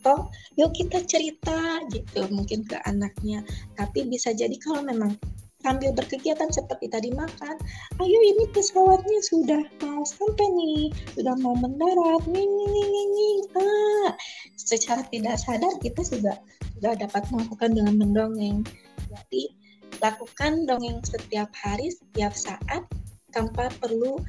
toh 0.00 0.32
yuk 0.56 0.72
kita 0.72 1.04
cerita 1.04 1.80
gitu 1.92 2.28
mungkin 2.32 2.64
ke 2.64 2.76
anaknya. 2.84 3.44
Tapi 3.76 4.08
bisa 4.08 4.32
jadi 4.36 4.52
kalau 4.60 4.84
memang 4.84 5.16
sambil 5.60 5.92
berkegiatan 5.92 6.48
seperti 6.48 6.88
tadi 6.88 7.12
makan, 7.12 7.56
ayo 8.00 8.18
ini 8.24 8.48
pesawatnya 8.48 9.20
sudah 9.20 9.60
mau 9.84 10.02
sampai 10.08 10.48
nih, 10.56 10.88
sudah 11.12 11.36
mau 11.44 11.52
mendarat, 11.52 12.24
nih 12.32 12.48
nih 12.48 12.66
nih 12.88 13.06
nih. 13.12 13.36
Ah, 13.60 14.10
secara 14.56 15.04
tidak 15.12 15.36
sadar 15.36 15.72
kita 15.84 16.00
sudah 16.00 16.36
sudah 16.80 16.96
dapat 16.96 17.28
melakukan 17.28 17.76
dengan 17.76 17.94
mendongeng. 18.00 18.64
Jadi 19.10 19.50
lakukan 19.98 20.64
dongeng 20.70 21.02
setiap 21.02 21.50
hari, 21.52 21.90
setiap 21.90 22.32
saat 22.32 22.86
tanpa 23.34 23.68
perlu 23.82 24.22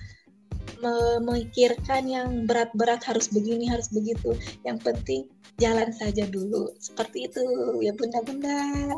memikirkan 0.82 2.10
yang 2.10 2.50
berat-berat 2.50 3.06
harus 3.06 3.30
begini 3.30 3.70
harus 3.70 3.88
begitu. 3.94 4.34
Yang 4.66 4.78
penting 4.90 5.22
jalan 5.62 5.94
saja 5.94 6.26
dulu. 6.26 6.74
Seperti 6.82 7.30
itu. 7.30 7.42
Ya 7.86 7.94
bunda-bunda 7.94 8.90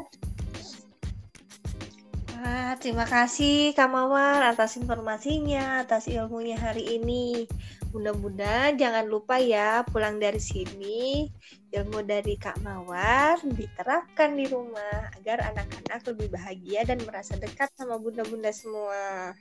Wah, 2.44 2.76
terima 2.76 3.08
kasih 3.08 3.72
Kak 3.72 3.88
Mawar 3.88 4.44
atas 4.44 4.76
informasinya, 4.76 5.80
atas 5.80 6.12
ilmunya 6.12 6.60
hari 6.60 7.00
ini. 7.00 7.48
Bunda-bunda 7.88 8.76
jangan 8.76 9.08
lupa 9.08 9.40
ya 9.40 9.88
pulang 9.88 10.20
dari 10.20 10.44
sini 10.44 11.32
ilmu 11.72 12.04
dari 12.04 12.36
Kak 12.36 12.60
Mawar 12.60 13.40
diterapkan 13.48 14.36
di 14.36 14.52
rumah 14.52 15.08
agar 15.16 15.56
anak-anak 15.56 16.04
lebih 16.04 16.36
bahagia 16.36 16.84
dan 16.84 17.00
merasa 17.08 17.40
dekat 17.40 17.72
sama 17.80 17.96
bunda-bunda 17.96 18.52
semua. 18.52 19.32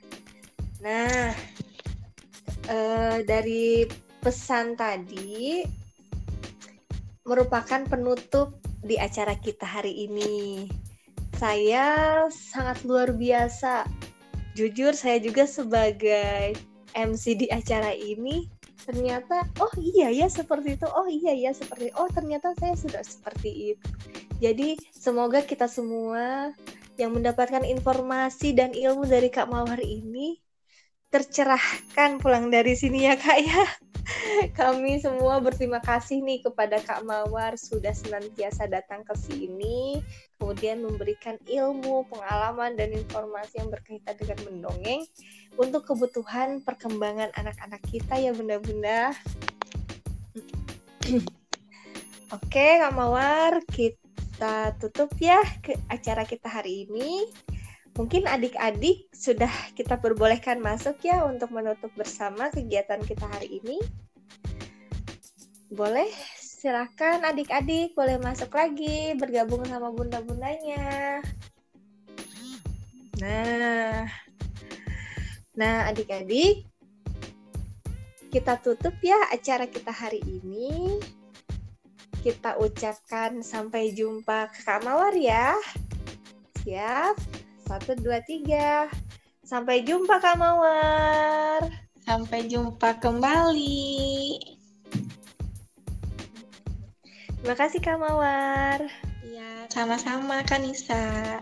Nah, 0.79 1.35
eh, 2.71 3.17
dari 3.27 3.83
pesan 4.23 4.79
tadi 4.79 5.59
merupakan 7.27 7.83
penutup 7.83 8.63
di 8.79 8.95
acara 8.95 9.35
kita 9.35 9.67
hari 9.67 10.07
ini. 10.07 10.82
Saya 11.37 11.87
sangat 12.29 12.81
luar 12.85 13.13
biasa. 13.13 13.85
Jujur 14.53 14.93
saya 14.93 15.17
juga 15.17 15.49
sebagai 15.49 16.53
MC 16.93 17.37
di 17.37 17.47
acara 17.49 17.89
ini 17.93 18.45
ternyata 18.83 19.47
oh 19.63 19.71
iya 19.79 20.11
ya 20.11 20.27
seperti 20.27 20.75
itu 20.75 20.87
oh 20.91 21.07
iya 21.07 21.31
ya 21.31 21.51
seperti 21.55 21.89
oh 21.95 22.11
ternyata 22.11 22.51
saya 22.59 22.75
sudah 22.75 22.99
seperti 22.99 23.73
itu 23.73 23.89
jadi 24.43 24.75
semoga 24.91 25.39
kita 25.39 25.71
semua 25.71 26.51
yang 26.99 27.15
mendapatkan 27.15 27.63
informasi 27.63 28.51
dan 28.51 28.75
ilmu 28.75 29.07
dari 29.07 29.31
Kak 29.31 29.47
Mawar 29.47 29.79
ini 29.79 30.42
tercerahkan 31.13 32.17
pulang 32.17 32.49
dari 32.49 32.73
sini 32.73 33.05
ya 33.05 33.13
Kak 33.13 33.39
ya 33.45 33.63
kami 34.59 34.97
semua 34.97 35.37
berterima 35.37 35.77
kasih 35.79 36.25
nih 36.25 36.41
kepada 36.41 36.81
Kak 36.81 37.05
Mawar 37.05 37.53
sudah 37.55 37.93
senantiasa 37.93 38.65
datang 38.65 39.05
ke 39.05 39.13
sini 39.15 40.01
kemudian 40.43 40.83
memberikan 40.83 41.39
ilmu, 41.47 42.03
pengalaman 42.11 42.75
dan 42.75 42.91
informasi 42.91 43.63
yang 43.63 43.71
berkaitan 43.71 44.19
dengan 44.19 44.39
mendongeng 44.43 45.07
untuk 45.55 45.87
kebutuhan 45.87 46.59
perkembangan 46.67 47.31
anak-anak 47.39 47.79
kita 47.87 48.19
ya 48.19 48.35
bunda-bunda. 48.35 49.15
Oke, 52.35 52.67
Kak 52.81 52.91
Mawar, 52.91 53.63
kita 53.71 54.75
tutup 54.83 55.15
ya 55.15 55.39
ke 55.63 55.79
acara 55.87 56.27
kita 56.27 56.51
hari 56.51 56.91
ini. 56.91 57.31
Mungkin 57.93 58.25
adik-adik 58.25 59.05
sudah 59.13 59.53
kita 59.77 60.01
perbolehkan 60.01 60.57
masuk 60.57 60.97
ya 61.05 61.21
untuk 61.29 61.53
menutup 61.53 61.93
bersama 61.93 62.49
kegiatan 62.49 62.97
kita 63.05 63.29
hari 63.29 63.61
ini. 63.61 63.77
Boleh, 65.69 66.09
silahkan 66.41 67.21
adik-adik 67.21 67.93
boleh 67.93 68.17
masuk 68.17 68.49
lagi 68.57 69.13
bergabung 69.13 69.61
sama 69.69 69.93
bunda-bundanya. 69.93 71.21
Nah, 73.21 74.09
nah 75.53 75.85
adik-adik, 75.85 76.65
kita 78.33 78.57
tutup 78.57 78.97
ya 79.05 79.29
acara 79.29 79.69
kita 79.69 79.93
hari 79.93 80.17
ini. 80.25 80.97
Kita 82.25 82.57
ucapkan 82.57 83.45
sampai 83.45 83.93
jumpa 83.93 84.49
ke 84.49 84.65
Kak 84.65 84.81
Mawar 84.81 85.13
ya. 85.13 85.53
Siap? 86.65 87.42
Satu, 87.63 87.95
dua, 87.95 88.19
tiga. 88.27 88.91
Sampai 89.43 89.83
jumpa 89.83 90.19
Kak 90.19 90.35
Mawar. 90.39 91.67
Sampai 92.03 92.47
jumpa 92.51 92.99
kembali. 92.99 94.39
Terima 97.43 97.55
kasih 97.59 97.79
Kak 97.83 97.99
Mawar. 97.99 98.79
Iya, 99.23 99.67
sama-sama 99.71 100.43
Kak 100.47 100.63
Nisa. 100.63 101.39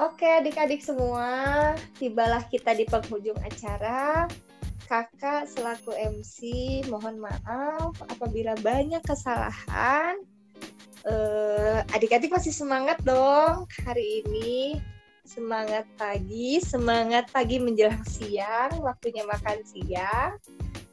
Oke 0.00 0.24
adik-adik 0.24 0.80
semua, 0.80 1.76
tibalah 2.00 2.40
kita 2.48 2.72
di 2.72 2.88
penghujung 2.88 3.36
acara. 3.44 4.24
Kakak 4.88 5.46
selaku 5.46 5.92
MC 5.92 6.40
mohon 6.88 7.20
maaf 7.20 7.94
apabila 8.08 8.56
banyak 8.58 9.04
kesalahan 9.04 10.18
uh, 11.06 11.80
adik-adik 11.94 12.32
masih 12.32 12.52
semangat 12.52 13.00
dong 13.04 13.64
hari 13.86 14.24
ini. 14.24 14.80
Semangat 15.22 15.86
pagi, 15.94 16.58
semangat 16.58 17.30
pagi 17.30 17.62
menjelang 17.62 18.02
siang, 18.02 18.82
waktunya 18.82 19.22
makan 19.22 19.62
siang. 19.62 20.34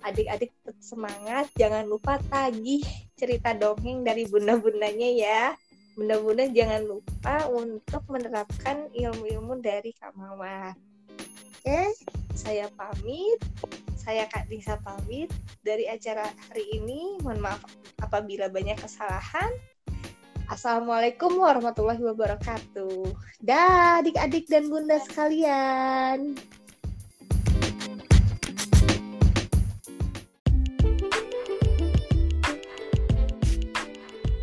Adik-adik 0.05 0.53
tetap 0.61 0.77
semangat, 0.77 1.49
jangan 1.57 1.89
lupa 1.89 2.21
tagih 2.29 2.85
cerita 3.17 3.57
dongeng 3.57 4.05
dari 4.05 4.29
bunda-bundanya 4.29 5.09
ya. 5.09 5.43
Bunda-bunda 5.97 6.45
jangan 6.53 6.85
lupa 6.85 7.49
untuk 7.49 8.05
menerapkan 8.05 8.85
ilmu-ilmu 8.93 9.57
dari 9.57 9.89
Kak 9.97 10.13
Mawar. 10.13 10.77
Oke, 11.57 11.81
saya 12.37 12.69
pamit. 12.77 13.41
Saya 13.97 14.29
Kak 14.29 14.45
Disa 14.47 14.77
pamit 14.85 15.33
dari 15.65 15.89
acara 15.89 16.29
hari 16.47 16.77
ini. 16.77 17.17
Mohon 17.25 17.49
maaf 17.49 17.65
apabila 17.97 18.45
banyak 18.53 18.77
kesalahan. 18.77 19.49
Assalamualaikum 20.47 21.43
warahmatullahi 21.43 21.99
wabarakatuh. 21.99 23.11
Dah, 23.43 23.99
adik-adik 23.99 24.47
dan 24.47 24.71
bunda 24.71 24.95
sekalian. 25.03 26.39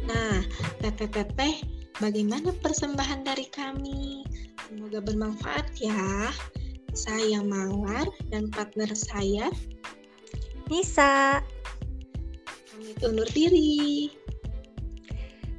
Nah, 0.04 0.44
teteh-teteh, 0.84 1.64
bagaimana 1.96 2.52
persembahan 2.60 3.24
dari 3.24 3.48
kami? 3.48 4.28
Semoga 4.68 5.00
bermanfaat 5.00 5.72
ya. 5.80 6.28
Saya 6.92 7.40
Mawar 7.40 8.12
dan 8.28 8.52
partner 8.52 8.92
saya 8.92 9.48
Nisa, 10.68 11.40
pamit 12.68 13.00
undur 13.00 13.28
diri. 13.32 14.23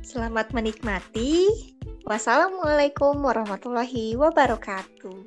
Selamat 0.06 0.54
menikmati. 0.54 1.50
Wassalamualaikum 2.06 3.18
warahmatullahi 3.26 4.14
wabarakatuh. 4.14 5.26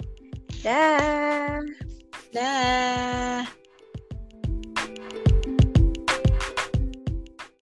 Dah. 0.62 1.58
Dah. 2.30 3.42